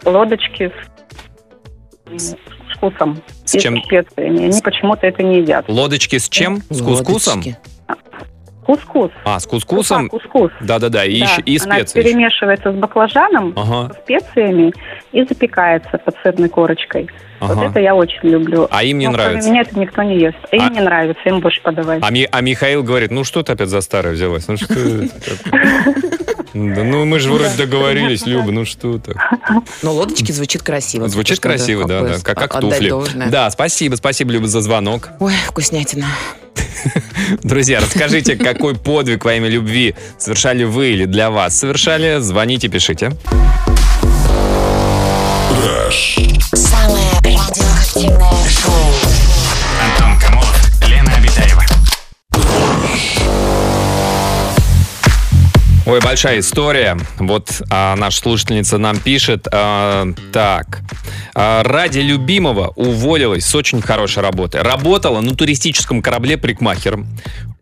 лодочки 0.04 0.70
с, 2.16 2.36
с 2.76 2.88
вкусом. 2.90 3.20
С 3.44 3.54
и 3.54 3.60
чем? 3.60 3.82
специями. 3.82 4.44
Они 4.46 4.60
почему-то 4.62 5.06
это 5.06 5.22
не 5.22 5.38
едят. 5.40 5.64
Лодочки 5.68 6.18
с 6.18 6.28
чем? 6.28 6.62
С 6.70 6.80
кускусом? 6.82 7.38
Лодочки. 7.38 7.56
Кускус. 8.66 9.12
А, 9.24 9.38
с 9.38 9.46
кускусом? 9.46 10.08
Крупа 10.08 10.24
Кускус. 10.24 10.50
Да-да-да, 10.60 11.04
и, 11.04 11.20
Да, 11.20 11.26
еще- 11.26 11.42
и 11.42 11.56
она 11.64 11.76
специи. 11.76 12.00
еще. 12.00 12.08
перемешивается 12.08 12.72
с 12.72 12.74
баклажаном, 12.74 13.52
Ага, 13.54 13.94
с 13.94 13.98
специями 14.02 14.72
и 15.12 15.22
запекается 15.22 15.98
под 15.98 16.16
сырной 16.24 16.48
корочкой. 16.48 17.08
Вот 17.38 17.52
ага. 17.52 17.66
это 17.66 17.78
я 17.78 17.94
очень 17.94 18.28
люблю. 18.28 18.66
А 18.72 18.82
им 18.82 18.98
не 18.98 19.06
Но 19.06 19.12
кроме 19.12 19.26
нравится? 19.28 19.50
меня 19.50 19.60
это 19.60 19.78
никто 19.78 20.02
не 20.02 20.18
ест. 20.18 20.36
Им 20.50 20.62
А- 20.64 20.68
не 20.70 20.80
нравится, 20.80 21.22
им 21.26 21.38
больше 21.38 21.62
подавать. 21.62 22.00
А, 22.02 22.10
Ми- 22.10 22.26
а 22.28 22.40
Михаил 22.40 22.82
говорит, 22.82 23.12
ну 23.12 23.22
что 23.22 23.44
ты 23.44 23.52
опять 23.52 23.68
за 23.68 23.80
старое 23.82 24.14
взялась? 24.14 24.48
Ну 24.48 24.56
что? 24.56 24.74
Да 26.56 26.84
ну 26.84 27.04
мы 27.04 27.18
же 27.18 27.30
вроде 27.30 27.54
договорились, 27.54 28.24
Люба, 28.24 28.50
ну 28.50 28.64
что 28.64 28.98
ты? 28.98 29.14
Но 29.82 29.92
лодочки 29.92 30.32
звучит 30.32 30.62
красиво. 30.62 31.06
Звучит 31.06 31.38
красиво, 31.38 31.86
да, 31.86 32.00
да, 32.00 32.18
как, 32.22 32.38
как 32.38 32.60
туфли. 32.60 32.88
должное. 32.88 33.30
Да, 33.30 33.50
спасибо, 33.50 33.96
спасибо, 33.96 34.32
Люба, 34.32 34.46
за 34.46 34.62
звонок. 34.62 35.10
Ой, 35.20 35.34
вкуснятина. 35.48 36.06
Друзья, 37.42 37.80
расскажите, 37.80 38.36
какой 38.36 38.74
подвиг 38.74 39.24
во 39.24 39.34
имя 39.34 39.48
любви 39.48 39.94
совершали 40.18 40.64
вы 40.64 40.92
или 40.92 41.04
для 41.04 41.30
вас 41.30 41.58
совершали? 41.58 42.20
Звоните, 42.20 42.68
пишите. 42.68 43.12
Самое 46.54 47.12
радиоактивное 47.22 48.48
шоу. 48.48 49.15
Ой, 55.86 56.00
большая 56.00 56.40
история. 56.40 56.98
Вот 57.18 57.62
а, 57.70 57.94
наша 57.94 58.18
слушательница 58.18 58.76
нам 58.76 58.98
пишет. 58.98 59.46
а, 59.52 60.08
так. 60.32 60.80
А, 61.32 61.62
ради 61.62 62.00
любимого 62.00 62.72
уволилась 62.74 63.46
с 63.46 63.54
очень 63.54 63.80
хорошей 63.80 64.20
работы. 64.20 64.58
Работала 64.58 65.20
на 65.20 65.36
туристическом 65.36 66.02
корабле 66.02 66.38
прикмахером. 66.38 67.06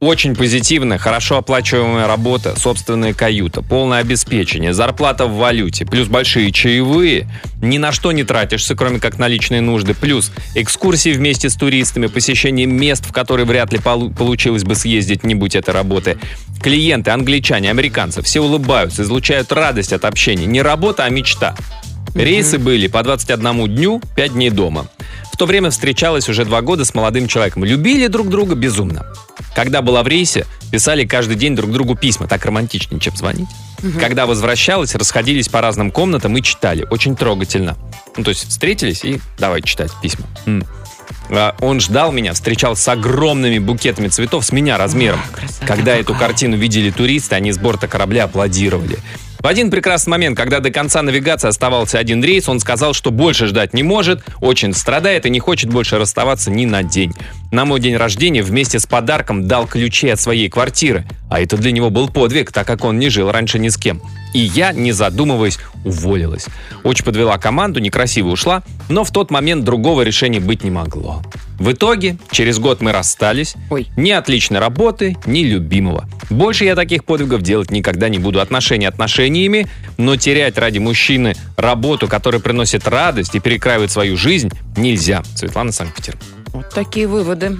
Очень 0.04 0.36
позитивная, 0.36 0.98
хорошо 0.98 1.38
оплачиваемая 1.38 2.06
работа, 2.06 2.60
собственная 2.60 3.14
каюта, 3.14 3.62
полное 3.62 4.00
обеспечение, 4.00 4.74
зарплата 4.74 5.24
в 5.24 5.36
валюте, 5.36 5.86
плюс 5.86 6.08
большие 6.08 6.52
чаевые. 6.52 7.26
Ни 7.62 7.78
на 7.78 7.90
что 7.90 8.12
не 8.12 8.22
тратишься, 8.22 8.74
кроме 8.74 9.00
как 9.00 9.18
на 9.18 9.28
личные 9.28 9.62
нужды. 9.62 9.94
Плюс 9.94 10.30
экскурсии 10.54 11.14
вместе 11.14 11.48
с 11.48 11.54
туристами, 11.54 12.08
посещение 12.08 12.66
мест, 12.66 13.06
в 13.06 13.12
которые 13.12 13.46
вряд 13.46 13.72
ли 13.72 13.78
полу- 13.78 14.10
получилось 14.10 14.62
бы 14.62 14.74
съездить, 14.74 15.24
не 15.24 15.34
будь 15.34 15.56
этой 15.56 15.72
работы. 15.72 16.18
Клиенты, 16.62 17.10
англичане, 17.10 17.70
американцы, 17.70 18.20
все 18.20 18.42
улыбаются, 18.42 19.04
излучают 19.04 19.52
радость 19.52 19.94
от 19.94 20.04
общения. 20.04 20.44
Не 20.44 20.60
работа, 20.60 21.04
а 21.04 21.08
мечта. 21.08 21.56
Рейсы 22.14 22.58
были 22.58 22.88
по 22.88 23.02
21 23.02 23.74
дню, 23.74 24.02
5 24.16 24.34
дней 24.34 24.50
дома. 24.50 24.86
В 25.32 25.38
то 25.38 25.46
время 25.46 25.70
встречалась 25.70 26.28
уже 26.28 26.44
два 26.44 26.60
года 26.60 26.84
с 26.84 26.92
молодым 26.92 27.26
человеком. 27.26 27.64
Любили 27.64 28.06
друг 28.06 28.28
друга 28.28 28.54
безумно. 28.54 29.06
Когда 29.54 29.82
была 29.82 30.02
в 30.02 30.08
рейсе, 30.08 30.46
писали 30.70 31.04
каждый 31.04 31.36
день 31.36 31.54
друг 31.54 31.70
другу 31.70 31.94
письма. 31.94 32.26
Так 32.26 32.44
романтичнее, 32.44 33.00
чем 33.00 33.16
звонить. 33.16 33.48
Когда 34.00 34.26
возвращалась, 34.26 34.94
расходились 34.94 35.48
по 35.48 35.60
разным 35.60 35.90
комнатам 35.90 36.36
и 36.36 36.42
читали. 36.42 36.86
Очень 36.90 37.16
трогательно. 37.16 37.76
Ну, 38.16 38.24
то 38.24 38.30
есть 38.30 38.48
встретились 38.48 39.04
и 39.04 39.20
давай 39.38 39.62
читать 39.62 39.90
письма. 40.02 40.26
М. 40.46 40.64
А 41.30 41.54
Он 41.60 41.80
ждал 41.80 42.12
меня, 42.12 42.32
встречал 42.32 42.76
с 42.76 42.86
огромными 42.88 43.58
букетами 43.58 44.08
цветов 44.08 44.44
с 44.44 44.52
меня 44.52 44.78
размером. 44.78 45.20
А, 45.32 45.36
красота 45.36 45.66
Когда 45.66 45.94
эту 45.94 46.12
какая. 46.12 46.28
картину 46.28 46.56
видели 46.56 46.90
туристы, 46.90 47.34
они 47.34 47.52
с 47.52 47.58
борта 47.58 47.86
корабля 47.86 48.24
аплодировали. 48.24 48.98
В 49.40 49.46
один 49.46 49.70
прекрасный 49.70 50.12
момент, 50.12 50.38
когда 50.38 50.60
до 50.60 50.70
конца 50.70 51.02
навигации 51.02 51.48
оставался 51.48 51.98
один 51.98 52.24
рейс, 52.24 52.48
он 52.48 52.60
сказал, 52.60 52.94
что 52.94 53.10
больше 53.10 53.46
ждать 53.46 53.74
не 53.74 53.82
может, 53.82 54.24
очень 54.40 54.72
страдает 54.72 55.26
и 55.26 55.30
не 55.30 55.38
хочет 55.38 55.68
больше 55.68 55.98
расставаться 55.98 56.50
ни 56.50 56.64
на 56.64 56.82
день. 56.82 57.14
На 57.54 57.64
мой 57.64 57.78
день 57.78 57.94
рождения 57.94 58.42
вместе 58.42 58.80
с 58.80 58.86
подарком 58.86 59.46
дал 59.46 59.68
ключи 59.68 60.08
от 60.08 60.18
своей 60.18 60.50
квартиры. 60.50 61.04
А 61.30 61.40
это 61.40 61.56
для 61.56 61.70
него 61.70 61.88
был 61.88 62.08
подвиг, 62.08 62.50
так 62.50 62.66
как 62.66 62.84
он 62.84 62.98
не 62.98 63.10
жил 63.10 63.30
раньше 63.30 63.60
ни 63.60 63.68
с 63.68 63.76
кем. 63.76 64.02
И 64.32 64.40
я, 64.40 64.72
не 64.72 64.90
задумываясь, 64.90 65.60
уволилась. 65.84 66.46
Очень 66.82 67.04
подвела 67.04 67.38
команду, 67.38 67.78
некрасиво 67.78 68.30
ушла, 68.30 68.64
но 68.88 69.04
в 69.04 69.12
тот 69.12 69.30
момент 69.30 69.62
другого 69.62 70.02
решения 70.02 70.40
быть 70.40 70.64
не 70.64 70.72
могло. 70.72 71.22
В 71.60 71.70
итоге, 71.70 72.16
через 72.32 72.58
год 72.58 72.80
мы 72.80 72.90
расстались. 72.90 73.54
Ой. 73.70 73.86
Ни 73.96 74.10
отличной 74.10 74.58
работы, 74.58 75.16
ни 75.24 75.44
любимого. 75.44 76.08
Больше 76.30 76.64
я 76.64 76.74
таких 76.74 77.04
подвигов 77.04 77.42
делать 77.42 77.70
никогда 77.70 78.08
не 78.08 78.18
буду. 78.18 78.40
Отношения 78.40 78.88
отношениями, 78.88 79.68
но 79.96 80.16
терять 80.16 80.58
ради 80.58 80.80
мужчины 80.80 81.36
работу, 81.56 82.08
которая 82.08 82.40
приносит 82.40 82.88
радость 82.88 83.36
и 83.36 83.38
перекраивает 83.38 83.92
свою 83.92 84.16
жизнь, 84.16 84.50
нельзя. 84.76 85.22
Светлана 85.36 85.70
Санкт-Петербург. 85.70 86.33
Вот 86.54 86.68
такие 86.70 87.08
выводы. 87.08 87.58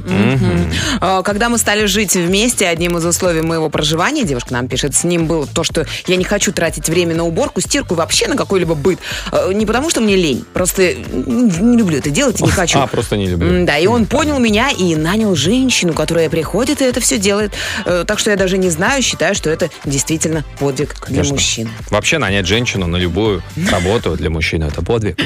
А, 1.00 1.22
Когда 1.22 1.48
мы 1.48 1.58
стали 1.58 1.84
жить 1.86 2.14
вместе, 2.14 2.68
одним 2.68 2.96
из 2.96 3.04
условий 3.04 3.42
моего 3.42 3.68
проживания, 3.68 4.22
девушка 4.22 4.52
нам 4.52 4.68
пишет, 4.68 4.94
с 4.94 5.02
ним 5.02 5.26
было 5.26 5.46
то, 5.48 5.64
что 5.64 5.84
я 6.06 6.14
не 6.14 6.22
хочу 6.22 6.52
тратить 6.52 6.88
время 6.88 7.16
на 7.16 7.24
уборку, 7.24 7.60
стирку 7.60 7.94
и 7.94 7.96
вообще 7.96 8.28
на 8.28 8.36
какой-либо 8.36 8.76
быт. 8.76 9.00
А, 9.32 9.50
Не 9.52 9.66
потому, 9.66 9.90
что 9.90 10.00
мне 10.00 10.14
лень, 10.14 10.44
просто 10.54 10.94
не 10.94 11.76
люблю 11.76 11.98
это 11.98 12.10
делать 12.10 12.40
и 12.40 12.44
не 12.44 12.50
хочу. 12.52 12.78
А, 12.78 12.86
просто 12.86 13.16
не 13.16 13.26
люблю. 13.26 13.66
Да, 13.66 13.76
и 13.78 13.88
он 13.88 14.06
понял 14.06 14.38
меня 14.38 14.70
и 14.70 14.94
нанял 14.94 15.34
женщину, 15.34 15.92
которая 15.92 16.30
приходит 16.30 16.80
и 16.80 16.84
это 16.84 17.00
все 17.00 17.18
делает. 17.18 17.52
Э, 17.84 18.04
Так 18.06 18.20
что 18.20 18.30
я 18.30 18.36
даже 18.36 18.58
не 18.58 18.70
знаю, 18.70 19.02
считаю, 19.02 19.34
что 19.34 19.50
это 19.50 19.70
действительно 19.84 20.44
подвиг 20.60 20.94
для 21.08 21.16
Конечно. 21.16 21.34
мужчины. 21.34 21.70
Вообще 21.90 22.18
нанять 22.18 22.46
женщину 22.46 22.86
на 22.86 22.96
любую 22.96 23.42
работу 23.72 24.16
для 24.16 24.30
мужчины 24.30 24.64
это 24.66 24.82
подвиг. 24.82 25.18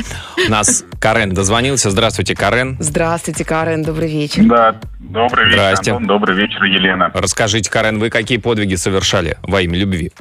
У 0.47 0.51
нас 0.51 0.85
Карен 1.01 1.35
дозвонился. 1.35 1.91
Здравствуйте, 1.91 2.35
Карен. 2.35 2.79
Здравствуйте, 2.81 3.45
Карен, 3.45 3.58
добрый 3.67 4.09
вечер. 4.11 4.45
Да, 4.45 4.77
добрый 5.01 5.47
вечер, 5.47 5.59
Здрасте. 5.59 5.91
Антон, 5.93 6.07
добрый 6.07 6.37
вечер, 6.37 6.63
Елена. 6.65 7.11
Расскажите, 7.15 7.71
Карен, 7.71 7.99
вы 7.99 8.11
какие 8.11 8.39
подвиги 8.39 8.77
совершали 8.77 9.37
во 9.43 9.61
имя 9.63 9.79
любви? 9.79 10.13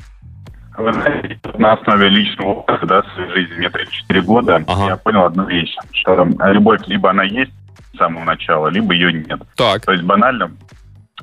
Вы 0.78 0.94
знаете, 0.94 1.40
на 1.58 1.74
основе 1.74 2.10
личного 2.10 2.50
опыта, 2.50 2.86
да, 2.86 3.02
в 3.02 3.14
своей 3.14 3.32
жизни, 3.34 3.56
мне 3.58 3.70
34 3.70 4.22
года, 4.22 4.64
Ага. 4.68 4.88
я 4.90 4.98
понял 4.98 5.26
одну 5.26 5.46
вещь, 5.46 5.76
что 5.92 6.28
любовь 6.52 6.82
либо 6.88 7.10
она 7.10 7.24
есть 7.24 7.52
с 7.94 7.98
самого 7.98 8.24
начала, 8.24 8.68
либо 8.68 8.94
ее 8.94 9.12
нет. 9.12 9.40
Так. 9.56 9.86
То 9.86 9.92
есть 9.92 10.04
банально, 10.04 10.52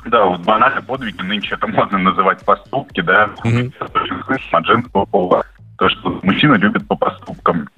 да, 0.06 0.24
вот 0.24 0.40
банально 0.40 0.82
подвиги 0.82 1.22
нынче 1.22 1.54
это 1.54 1.68
можно 1.68 1.98
называть 1.98 2.44
поступки, 2.44 3.00
да, 3.00 3.30
слышим 3.42 4.56
от 4.56 4.66
женского 4.66 5.04
пола, 5.04 5.44
то, 5.78 5.88
что 5.88 6.18
мужчина 6.22 6.54
любит 6.54 6.86
по 6.88 6.96
поступкам. 6.96 7.68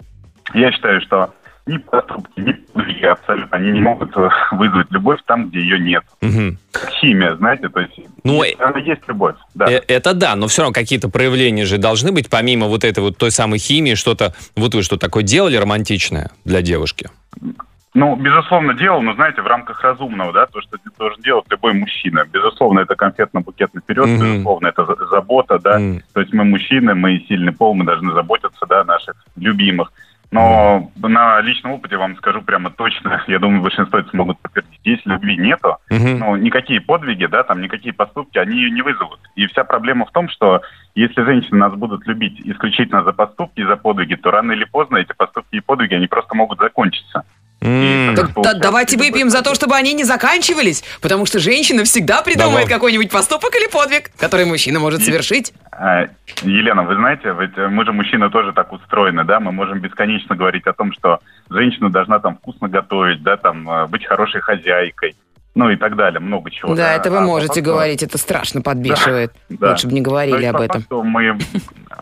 Я 0.54 0.72
считаю, 0.72 1.00
что 1.02 1.34
ни 1.66 1.78
поступки, 1.78 2.40
ни 2.40 2.52
подвиги 2.52 3.04
абсолютно, 3.04 3.56
они 3.58 3.72
не 3.72 3.80
могут 3.80 4.16
э, 4.16 4.28
вызвать 4.52 4.90
любовь 4.90 5.18
там, 5.26 5.48
где 5.48 5.60
ее 5.60 5.78
нет. 5.80 6.04
Как 6.70 6.90
химия, 6.90 7.34
знаете, 7.36 7.68
то 7.68 7.80
есть 7.80 7.92
Ну, 8.22 8.42
есть- 8.44 8.60
она 8.60 8.78
есть 8.78 9.02
любовь, 9.08 9.34
да. 9.54 9.66
Э, 9.70 9.80
Это 9.88 10.14
да, 10.14 10.36
но 10.36 10.46
все 10.46 10.62
равно 10.62 10.72
какие-то 10.72 11.08
проявления 11.08 11.64
же 11.64 11.78
должны 11.78 12.12
быть, 12.12 12.30
помимо 12.30 12.66
вот 12.68 12.84
этой 12.84 13.00
вот 13.00 13.16
той 13.18 13.30
самой 13.32 13.58
химии, 13.58 13.94
что-то, 13.94 14.32
вот 14.54 14.74
вы 14.74 14.82
что 14.82 14.96
такое 14.96 15.24
делали 15.24 15.56
романтичное 15.56 16.30
для 16.44 16.62
девушки? 16.62 17.10
Ну, 17.94 18.14
безусловно, 18.14 18.74
делал, 18.74 19.00
но, 19.00 19.14
знаете, 19.14 19.40
в 19.40 19.46
рамках 19.46 19.80
разумного, 19.82 20.30
да, 20.32 20.44
то, 20.46 20.60
что 20.60 20.76
должен 20.98 21.20
делать 21.22 21.46
любой 21.48 21.72
мужчина. 21.72 22.24
Безусловно, 22.30 22.80
это 22.80 22.94
конфетно-букетный 22.94 23.80
период, 23.84 24.08
Мгм. 24.08 24.20
безусловно, 24.22 24.66
это 24.68 24.84
за- 24.84 25.06
забота, 25.06 25.58
да. 25.58 25.80
М. 25.80 26.02
То 26.12 26.20
есть 26.20 26.32
мы 26.34 26.44
мужчины, 26.44 26.94
мы 26.94 27.24
сильный 27.26 27.52
пол, 27.52 27.74
мы 27.74 27.84
должны 27.86 28.12
заботиться, 28.12 28.66
да, 28.68 28.82
о 28.82 28.84
наших 28.84 29.16
любимых. 29.36 29.90
Но 30.30 30.90
на 30.96 31.40
личном 31.40 31.72
опыте 31.72 31.96
вам 31.96 32.16
скажу 32.16 32.42
прямо 32.42 32.70
точно, 32.70 33.22
я 33.28 33.38
думаю, 33.38 33.62
большинство 33.62 33.98
это 33.98 34.10
смогут 34.10 34.38
подтвердить. 34.40 34.80
Если 34.84 35.08
любви 35.08 35.36
нету, 35.36 35.76
Мгм. 35.90 36.18
ну, 36.18 36.36
никакие 36.36 36.80
подвиги, 36.80 37.26
да, 37.26 37.42
там, 37.42 37.60
никакие 37.60 37.92
поступки, 37.94 38.38
они 38.38 38.56
ее 38.56 38.70
не 38.70 38.82
вызовут. 38.82 39.20
И 39.34 39.46
вся 39.46 39.64
проблема 39.64 40.06
в 40.06 40.12
том, 40.12 40.28
что 40.28 40.62
если 40.94 41.22
женщины 41.22 41.58
нас 41.58 41.74
будут 41.74 42.06
любить 42.06 42.40
исключительно 42.44 43.04
за 43.04 43.12
поступки 43.12 43.60
и 43.60 43.66
за 43.66 43.76
подвиги, 43.76 44.14
то 44.14 44.30
рано 44.30 44.52
или 44.52 44.64
поздно 44.64 44.96
эти 44.96 45.12
поступки 45.12 45.56
и 45.56 45.60
подвиги, 45.60 45.94
они 45.94 46.06
просто 46.06 46.34
могут 46.34 46.58
закончиться. 46.58 47.24
Так, 47.60 48.32
да- 48.42 48.54
давайте 48.54 48.96
выпьем 48.96 49.30
за 49.30 49.42
то, 49.42 49.54
чтобы 49.54 49.74
они 49.74 49.94
не 49.94 50.04
заканчивались, 50.04 50.84
потому 51.00 51.26
что 51.26 51.38
женщина 51.38 51.84
всегда 51.84 52.22
придумает 52.22 52.52
Давай. 52.66 52.68
какой-нибудь 52.68 53.10
поступок 53.10 53.54
или 53.56 53.66
подвиг, 53.70 54.10
который 54.18 54.44
мужчина 54.46 54.78
может 54.78 55.02
совершить. 55.02 55.52
А, 55.72 56.06
Елена, 56.42 56.82
вы 56.84 56.94
знаете, 56.96 57.34
ведь 57.38 57.56
э, 57.56 57.68
мы 57.68 57.84
же 57.84 57.92
мужчины 57.92 58.30
тоже 58.30 58.52
так 58.52 58.72
устроены, 58.72 59.24
да, 59.24 59.40
мы 59.40 59.52
можем 59.52 59.80
бесконечно 59.80 60.36
говорить 60.36 60.66
о 60.66 60.72
том, 60.74 60.92
что 60.92 61.18
женщина 61.50 61.90
должна 61.90 62.18
там 62.18 62.36
вкусно 62.36 62.68
готовить, 62.68 63.22
да, 63.22 63.36
там 63.36 63.68
э, 63.68 63.86
быть 63.86 64.06
хорошей 64.06 64.40
хозяйкой, 64.42 65.16
ну 65.54 65.70
и 65.70 65.76
так 65.76 65.96
далее, 65.96 66.20
много 66.20 66.50
чего. 66.50 66.74
да, 66.74 66.94
это 66.94 67.10
вы 67.10 67.16
А 67.18 67.20
по 67.20 67.26
можете 67.26 67.54
факту- 67.54 67.64
говорить, 67.64 68.02
это 68.02 68.16
страшно 68.18 68.60
подбешивает. 68.62 69.32
Да. 69.48 69.70
Лучше 69.70 69.86
бы 69.86 69.94
не 69.94 70.02
То 70.02 70.10
говорили 70.10 70.36
есть, 70.36 70.48
об 70.50 70.56
по 70.58 70.62
этом. 70.62 70.80
факту 70.82 71.02
мы, 71.02 71.38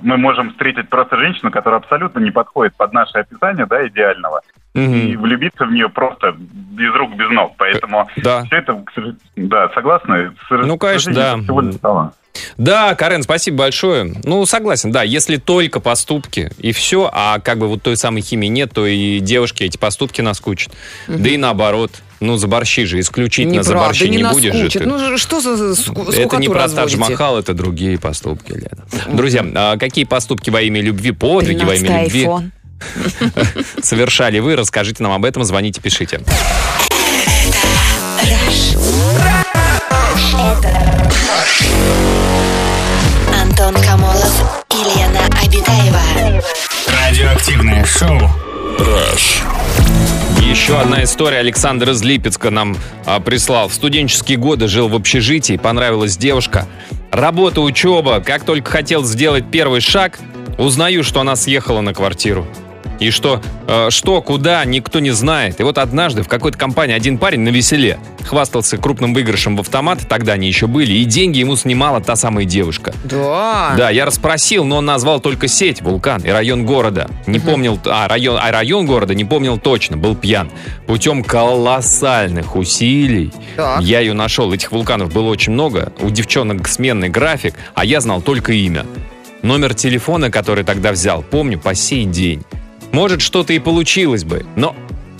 мы 0.00 0.16
можем 0.18 0.50
встретить 0.50 0.88
просто 0.88 1.16
женщину, 1.16 1.50
которая 1.50 1.80
абсолютно 1.80 2.18
не 2.20 2.30
подходит 2.32 2.74
под 2.76 2.92
наше 2.92 3.18
описание, 3.18 3.66
да, 3.66 3.86
идеального, 3.86 4.40
и 4.74 4.78
Мгм. 4.78 5.22
влюбиться 5.22 5.64
в 5.66 5.72
нее 5.72 5.88
просто 5.88 6.34
без 6.36 6.92
рук, 6.94 7.14
без 7.16 7.28
ног. 7.30 7.52
Поэтому 7.58 8.08
Да. 8.16 8.44
все 8.44 8.56
это, 8.56 8.84
да, 9.36 9.68
согласны? 9.74 10.32
Ну, 10.50 10.76
конечно, 10.78 11.12
да. 11.14 11.34
это 11.34 11.42
Всего 11.42 11.60
лишь 11.60 11.74
стало. 11.76 12.12
Да, 12.58 12.96
Карен, 12.96 13.22
спасибо 13.22 13.58
большое. 13.58 14.12
Ну, 14.24 14.44
согласен, 14.46 14.90
да, 14.90 15.04
если 15.04 15.36
только 15.36 15.78
поступки 15.78 16.50
и 16.58 16.72
все, 16.72 17.08
а 17.12 17.38
как 17.38 17.58
бы 17.58 17.68
вот 17.68 17.82
той 17.82 17.96
самой 17.96 18.22
химии 18.22 18.48
нет, 18.48 18.72
то 18.74 18.84
и 18.86 19.20
девушки 19.20 19.62
эти 19.62 19.78
поступки 19.78 20.20
наскучат. 20.20 20.72
Да 21.06 21.28
и 21.28 21.36
наоборот. 21.36 21.92
Ну, 22.20 22.36
за 22.36 22.48
борщи 22.48 22.84
же, 22.86 22.98
исключительно 23.00 23.62
за 23.62 23.70
Неправда, 23.72 23.88
борщи 23.90 24.08
не 24.08 24.16
не, 24.22 24.24
будешь 24.24 24.54
же 24.54 24.68
ты. 24.70 24.86
Ну, 24.86 25.18
что 25.18 25.40
за 25.40 25.56
за 25.56 25.74
ску- 25.76 26.02
Это 26.02 26.12
не 26.12 26.22
скукоту 26.22 26.50
про 26.52 26.60
разводите? 26.62 26.96
Тадж-Махал, 26.98 27.38
это 27.38 27.54
другие 27.54 27.98
поступки, 28.00 28.52
Лена. 28.52 29.14
Друзья, 29.16 29.44
а 29.54 29.76
какие 29.76 30.04
поступки 30.04 30.48
во 30.50 30.60
имя 30.62 30.80
любви, 30.80 31.12
подвиги 31.12 31.64
во 31.64 31.74
имя 31.74 31.88
13-й 31.88 32.04
любви 32.04 32.20
айфон. 32.20 32.52
совершали 33.82 34.38
вы? 34.38 34.56
Расскажите 34.56 35.02
нам 35.02 35.12
об 35.12 35.24
этом, 35.24 35.44
звоните, 35.44 35.80
пишите. 35.80 36.20
Антон 43.40 43.74
Камолов 43.82 44.64
и 44.70 44.98
Лена 44.98 45.26
Обитаева. 45.42 46.42
Радиоактивное 46.88 47.84
шоу. 47.84 48.30
Еще 50.40 50.78
одна 50.78 51.02
история. 51.04 51.38
Александр 51.38 51.90
из 51.90 52.02
Липецка 52.02 52.50
нам 52.50 52.76
а, 53.06 53.20
прислал. 53.20 53.68
В 53.68 53.74
студенческие 53.74 54.38
годы 54.38 54.68
жил 54.68 54.88
в 54.88 54.94
общежитии, 54.94 55.56
понравилась 55.56 56.16
девушка. 56.16 56.66
Работа, 57.10 57.60
учеба. 57.60 58.20
Как 58.20 58.44
только 58.44 58.70
хотел 58.70 59.04
сделать 59.04 59.44
первый 59.50 59.80
шаг, 59.80 60.18
узнаю, 60.58 61.02
что 61.02 61.20
она 61.20 61.36
съехала 61.36 61.80
на 61.80 61.92
квартиру. 61.92 62.46
И 63.00 63.10
что, 63.10 63.40
э, 63.66 63.90
что, 63.90 64.22
куда, 64.22 64.64
никто 64.64 65.00
не 65.00 65.10
знает. 65.10 65.60
И 65.60 65.62
вот 65.62 65.78
однажды 65.78 66.22
в 66.22 66.28
какой-то 66.28 66.56
компании 66.58 66.94
один 66.94 67.18
парень 67.18 67.40
на 67.40 67.48
веселе 67.48 67.98
хвастался 68.24 68.76
крупным 68.76 69.14
выигрышем 69.14 69.56
в 69.56 69.60
автомат, 69.60 70.00
тогда 70.08 70.34
они 70.34 70.46
еще 70.46 70.66
были, 70.66 70.92
и 70.92 71.04
деньги 71.04 71.38
ему 71.38 71.56
снимала 71.56 72.00
та 72.00 72.16
самая 72.16 72.44
девушка. 72.44 72.94
Да. 73.04 73.74
Да, 73.76 73.90
я 73.90 74.04
расспросил, 74.06 74.64
но 74.64 74.76
он 74.76 74.86
назвал 74.86 75.20
только 75.20 75.48
сеть, 75.48 75.82
вулкан 75.82 76.22
и 76.22 76.28
район 76.28 76.64
города. 76.64 77.08
Не 77.26 77.40
помнил, 77.40 77.78
а 77.84 78.08
район, 78.08 78.38
а 78.40 78.50
район 78.50 78.86
города 78.86 79.14
не 79.14 79.24
помнил 79.24 79.58
точно, 79.58 79.96
был 79.96 80.14
пьян. 80.14 80.50
Путем 80.86 81.22
колоссальных 81.24 82.56
усилий 82.56 83.32
Так. 83.56 83.82
я 83.82 84.00
ее 84.00 84.14
нашел. 84.14 84.52
Этих 84.52 84.72
вулканов 84.72 85.12
было 85.12 85.28
очень 85.28 85.52
много. 85.52 85.92
У 86.00 86.10
девчонок 86.10 86.66
сменный 86.68 87.08
график, 87.08 87.54
а 87.74 87.84
я 87.84 88.00
знал 88.00 88.22
только 88.22 88.52
имя. 88.52 88.86
Номер 89.42 89.74
телефона, 89.74 90.30
который 90.30 90.64
тогда 90.64 90.92
взял, 90.92 91.22
помню 91.22 91.58
по 91.58 91.74
сей 91.74 92.04
день. 92.04 92.44
Может, 92.94 93.22
что-то 93.22 93.52
и 93.52 93.58
получилось 93.58 94.22
бы, 94.22 94.46
но 94.54 94.76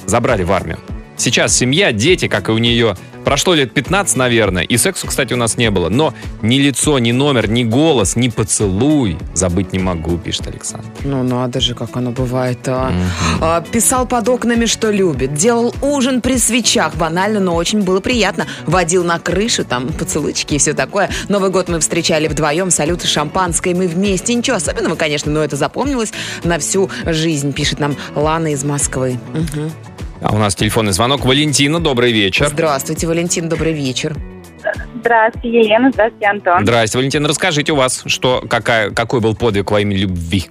забрали 0.06 0.44
в 0.44 0.52
армию. 0.52 0.78
Сейчас 1.16 1.56
семья, 1.56 1.92
дети, 1.92 2.28
как 2.28 2.48
и 2.48 2.52
у 2.52 2.58
нее. 2.58 2.96
Прошло 3.24 3.54
лет 3.54 3.72
15, 3.72 4.16
наверное, 4.16 4.64
и 4.64 4.76
сексу, 4.76 5.06
кстати, 5.06 5.32
у 5.32 5.36
нас 5.38 5.56
не 5.56 5.70
было. 5.70 5.88
Но 5.88 6.12
ни 6.42 6.58
лицо, 6.58 6.98
ни 6.98 7.10
номер, 7.10 7.48
ни 7.48 7.64
голос, 7.64 8.16
ни 8.16 8.28
поцелуй 8.28 9.16
забыть 9.32 9.72
не 9.72 9.78
могу, 9.78 10.18
пишет 10.18 10.46
Александр. 10.48 10.84
Ну 11.04 11.22
надо 11.22 11.58
же, 11.60 11.74
как 11.74 11.96
оно 11.96 12.10
бывает. 12.10 12.58
а. 12.66 12.92
А, 13.40 13.62
Писал 13.62 14.06
под 14.06 14.28
окнами, 14.28 14.66
что 14.66 14.90
любит. 14.90 15.32
Делал 15.32 15.74
ужин 15.80 16.20
при 16.20 16.36
свечах. 16.36 16.96
Банально, 16.96 17.40
но 17.40 17.54
очень 17.54 17.80
было 17.80 18.00
приятно. 18.00 18.46
Водил 18.66 19.04
на 19.04 19.18
крышу, 19.18 19.64
там 19.64 19.88
поцелуйчики 19.88 20.54
и 20.54 20.58
все 20.58 20.74
такое. 20.74 21.08
Новый 21.30 21.48
год 21.48 21.68
мы 21.70 21.80
встречали 21.80 22.28
вдвоем. 22.28 22.70
Салюты 22.70 23.06
шампанское 23.06 23.74
мы 23.74 23.86
вместе. 23.88 24.34
Ничего 24.34 24.56
особенного, 24.56 24.96
конечно, 24.96 25.32
но 25.32 25.42
это 25.42 25.56
запомнилось 25.56 26.12
на 26.44 26.58
всю 26.58 26.90
жизнь, 27.06 27.54
пишет 27.54 27.80
нам 27.80 27.96
Лана 28.14 28.52
из 28.52 28.64
Москвы. 28.64 29.18
Мгм. 29.32 29.70
А 30.24 30.34
у 30.34 30.38
нас 30.38 30.54
телефонный 30.54 30.92
звонок. 30.92 31.26
Валентина, 31.26 31.80
добрый 31.80 32.10
вечер. 32.10 32.46
Здравствуйте, 32.48 33.06
Валентин, 33.06 33.50
добрый 33.50 33.74
вечер. 33.74 34.16
Здравствуйте, 34.94 35.60
Елена. 35.60 35.90
Здравствуйте, 35.92 36.26
Антон. 36.26 36.62
Здрасте, 36.62 36.96
Валентина. 36.96 37.28
Расскажите 37.28 37.72
у 37.72 37.76
вас, 37.76 38.02
что, 38.06 38.42
какая, 38.48 38.90
какой 38.90 39.20
был 39.20 39.36
подвиг 39.36 39.70
во 39.70 39.82
имя 39.82 39.94
любви? 39.94 40.46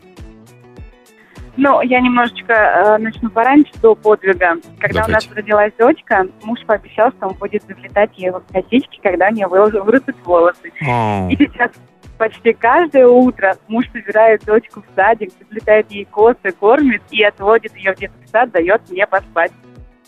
Ну, 1.58 1.82
я 1.82 2.02
немножечко 2.02 2.54
э, 2.54 2.98
начну 3.00 3.32
пораньше 3.32 3.72
до 3.82 3.96
подвига. 3.96 4.58
Когда 4.80 5.06
у 5.06 5.10
нас 5.10 5.26
Давайте. 5.26 5.34
родилась 5.34 5.74
дочка, 5.80 6.28
муж 6.44 6.60
пообещал, 6.68 7.12
что 7.18 7.30
он 7.30 7.34
будет 7.34 7.64
заплетать 7.68 8.12
ей 8.16 8.30
в 8.30 8.44
косички, 8.52 9.00
когда 9.02 9.30
у 9.30 9.32
нее 9.32 9.48
вырастут 9.48 10.16
волосы. 10.24 10.68
И 10.70 11.36
сейчас 11.36 11.72
почти 12.20 12.54
каждое 12.54 13.08
утро 13.08 13.58
муж 13.68 13.86
собирает 13.92 14.44
дочку 14.46 14.82
в 14.82 14.96
садик, 14.96 15.32
заплетает 15.40 15.92
ей 15.92 16.06
косы, 16.06 16.52
кормит 16.60 17.02
и 17.10 17.24
отводит 17.24 17.76
ее 17.76 17.94
в 17.94 18.00
детский 18.00 18.28
сад, 18.32 18.52
дает 18.52 18.82
мне 18.90 19.06
поспать. 19.08 19.52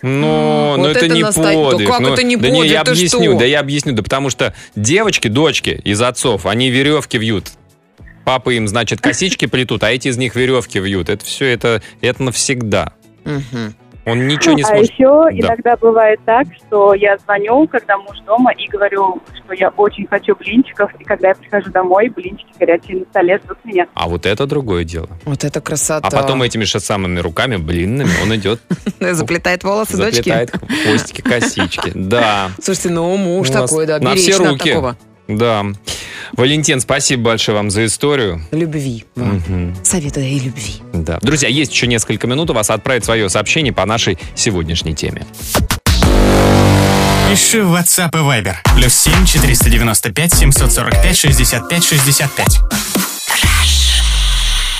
Ну, 0.01 0.71
Вот 0.71 0.77
ну 0.77 0.85
это, 0.87 0.99
это 1.05 1.07
не 1.13 1.23
наста- 1.23 1.43
Да 1.43 1.53
подвиг. 1.53 1.89
как 1.89 1.99
Ну, 2.01 2.13
это 2.13 2.23
не 2.23 2.35
да 2.35 2.49
не, 2.49 2.67
я 2.67 2.79
подвиг? 2.79 2.97
Объясню, 2.97 3.31
что? 3.31 3.39
да 3.39 3.45
я 3.45 3.59
объясню, 3.59 3.93
да 3.93 4.03
потому 4.03 4.29
что 4.29 4.53
девочки, 4.75 5.27
дочки 5.27 5.81
из 5.83 6.01
отцов, 6.01 6.45
они 6.45 6.69
веревки 6.69 7.17
вьют. 7.17 7.51
Папа 8.25 8.49
им, 8.51 8.67
значит, 8.67 9.01
косички 9.01 9.45
плетут, 9.47 9.83
а 9.83 9.91
эти 9.91 10.09
из 10.09 10.17
них 10.17 10.35
веревки 10.35 10.79
вьют. 10.79 11.09
Это 11.09 11.23
все, 11.23 11.45
это, 11.45 11.81
это 12.01 12.23
навсегда. 12.23 12.93
Мгм. 13.23 13.75
Он 14.05 14.27
ничего 14.27 14.53
не 14.53 14.61
а 14.63 14.67
сможет. 14.67 14.91
еще 14.91 15.03
Да. 15.05 15.31
иногда 15.31 15.75
бывает 15.77 16.19
так, 16.25 16.47
что 16.55 16.93
я 16.93 17.17
звоню, 17.17 17.67
когда 17.67 17.97
муж 17.97 18.17
дома, 18.25 18.51
и 18.53 18.67
говорю, 18.67 19.21
что 19.43 19.53
я 19.53 19.69
очень 19.69 20.07
хочу 20.07 20.35
блинчиков, 20.35 20.91
и 20.99 21.03
когда 21.03 21.29
я 21.29 21.35
прихожу 21.35 21.71
домой, 21.71 22.09
блинчики 22.09 22.49
горячие 22.59 22.99
на 22.99 23.05
столе 23.05 23.39
ждут 23.43 23.57
меня. 23.65 23.87
А 23.93 24.07
вот 24.07 24.25
это 24.25 24.45
другое 24.45 24.83
дело. 24.83 25.09
Вот 25.25 25.43
это 25.43 25.59
красота. 25.61 26.07
А 26.07 26.11
потом 26.11 26.43
этими 26.43 26.63
же 26.63 26.79
самыми 26.79 27.19
руками, 27.19 27.57
блинными, 27.57 28.09
он 28.23 28.35
идет, 28.35 28.61
Заплетает 28.99 29.63
волосы 29.63 29.97
дочки. 29.97 30.17
заплетает 30.17 30.51
хвостики, 30.51 31.21
косички. 31.21 31.91
Да. 32.05 32.51
Слушайте, 32.61 32.89
ну 32.91 33.17
муж 33.17 33.49
такой, 33.49 33.87
да, 33.87 33.99
на 33.99 34.15
все 34.15 34.37
руки. 34.37 34.75
Да. 35.27 35.65
Валентин, 36.33 36.79
спасибо 36.81 37.23
большое 37.23 37.57
вам 37.57 37.71
за 37.71 37.85
историю. 37.85 38.41
Любви. 38.51 39.05
вам. 39.15 39.35
Мгм. 39.47 39.75
Советую 39.83 40.27
и 40.27 40.39
любви. 40.39 40.75
Да. 40.93 41.19
Друзья, 41.21 41.49
есть 41.49 41.71
еще 41.71 41.87
несколько 41.87 42.27
минут 42.27 42.49
у 42.49 42.53
вас 42.53 42.69
отправить 42.69 43.05
свое 43.05 43.29
сообщение 43.29 43.73
по 43.73 43.85
нашей 43.85 44.17
сегодняшней 44.35 44.93
теме. 44.95 45.25
Пиши 47.29 47.63
в 47.63 47.75
WhatsApp 47.75 48.09
и 48.13 48.21
Viber. 48.21 48.55
Плюс 48.75 48.93
7 48.93 49.25
495 49.25 50.33
745 50.33 51.17
65 51.17 51.83
65. 51.83 53.14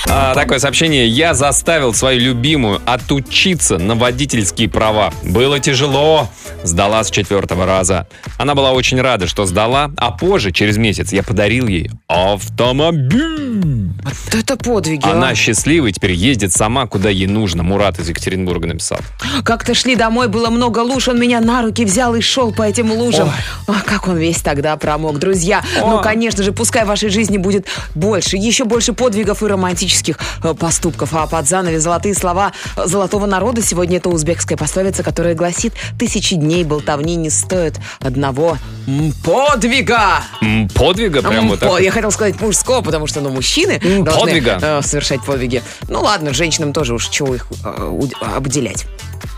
А, 0.08 0.34
такое 0.34 0.58
сообщение. 0.58 1.08
Я 1.08 1.34
заставил 1.34 1.92
свою 1.92 2.20
любимую 2.20 2.80
отучиться 2.86 3.78
на 3.78 3.94
водительские 3.94 4.68
права. 4.68 5.12
Было 5.22 5.60
тяжело. 5.60 6.28
Сдала 6.62 7.04
с 7.04 7.10
четвертого 7.10 7.66
раза. 7.66 8.08
Она 8.38 8.54
была 8.54 8.72
очень 8.72 9.00
рада, 9.00 9.26
что 9.26 9.46
сдала, 9.46 9.90
а 9.96 10.10
позже, 10.10 10.52
через 10.52 10.76
месяц, 10.76 11.12
я 11.12 11.22
подарил 11.22 11.66
ей 11.66 11.90
автомобиль. 12.08 13.90
Вот 14.02 14.34
это 14.34 14.56
подвиги. 14.56 15.06
Она 15.06 15.30
а. 15.30 15.34
счастливая, 15.34 15.92
теперь 15.92 16.12
ездит 16.12 16.52
сама, 16.52 16.86
куда 16.86 17.08
ей 17.08 17.26
нужно. 17.26 17.62
Мурат 17.62 17.98
из 17.98 18.08
Екатеринбурга 18.08 18.68
написал. 18.68 18.98
Как-то 19.44 19.74
шли 19.74 19.96
домой, 19.96 20.28
было 20.28 20.50
много 20.50 20.80
луж, 20.80 21.08
он 21.08 21.18
меня 21.20 21.40
на 21.40 21.62
руки 21.62 21.84
взял 21.84 22.14
и 22.14 22.20
шел 22.20 22.52
по 22.52 22.62
этим 22.62 22.92
лужам. 22.92 23.30
А 23.66 23.80
как 23.84 24.08
он 24.08 24.16
весь 24.16 24.40
тогда 24.40 24.76
промок. 24.76 25.18
Друзья, 25.18 25.62
ну, 25.80 26.00
конечно 26.00 26.42
же, 26.42 26.52
пускай 26.52 26.84
в 26.84 26.88
вашей 26.88 27.10
жизни 27.10 27.38
будет 27.38 27.66
больше, 27.94 28.36
еще 28.36 28.64
больше 28.64 28.92
подвигов 28.92 29.42
и 29.42 29.46
романтических 29.46 29.95
э, 30.42 30.54
поступков. 30.54 31.14
А 31.14 31.26
под 31.26 31.46
занавес 31.48 31.82
золотые 31.82 32.14
слова 32.14 32.52
золотого 32.76 33.26
народа 33.26 33.62
сегодня 33.62 33.98
это 33.98 34.08
узбекская 34.08 34.56
пословица, 34.58 35.02
которая 35.02 35.34
гласит 35.34 35.72
«Тысячи 35.98 36.36
дней 36.36 36.64
болтовни 36.64 37.16
не 37.16 37.30
стоят 37.30 37.74
одного 38.00 38.58
подвига». 39.24 40.22
Подвига 40.74 41.22
прям 41.22 41.48
вот 41.48 41.60
так. 41.60 41.80
Я 41.80 41.90
хотел 41.90 42.10
сказать 42.10 42.40
мужского, 42.40 42.82
потому 42.82 43.06
что, 43.06 43.20
ну, 43.20 43.30
мужчины 43.30 43.80
М, 43.82 44.04
должны 44.04 44.20
подвига. 44.26 44.58
э, 44.60 44.82
совершать 44.82 45.22
подвиги. 45.24 45.62
Ну, 45.88 46.00
ладно, 46.00 46.32
женщинам 46.34 46.72
тоже 46.72 46.94
уж 46.94 47.08
чего 47.08 47.34
их 47.34 47.46
э, 47.64 47.90
обделять. 48.36 48.86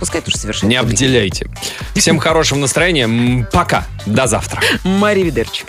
Пускай 0.01 0.21
тоже 0.21 0.37
совершают 0.39 0.71
Не 0.71 0.79
подвиги. 0.81 1.05
обделяйте. 1.05 1.51
Всем 1.95 2.19
хорошего 2.21 2.59
настроения. 2.59 3.47
Пока. 3.53 3.85
До 4.07 4.27
завтра. 4.27 4.61
Мари 4.85 5.23
Видерч. 5.23 5.65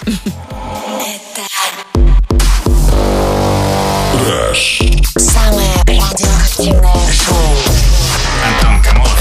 Самое 4.29 5.73
радиоактивное 5.87 7.11
шоу. 7.11 7.57
Антон 8.45 8.83
Камолов 8.83 9.18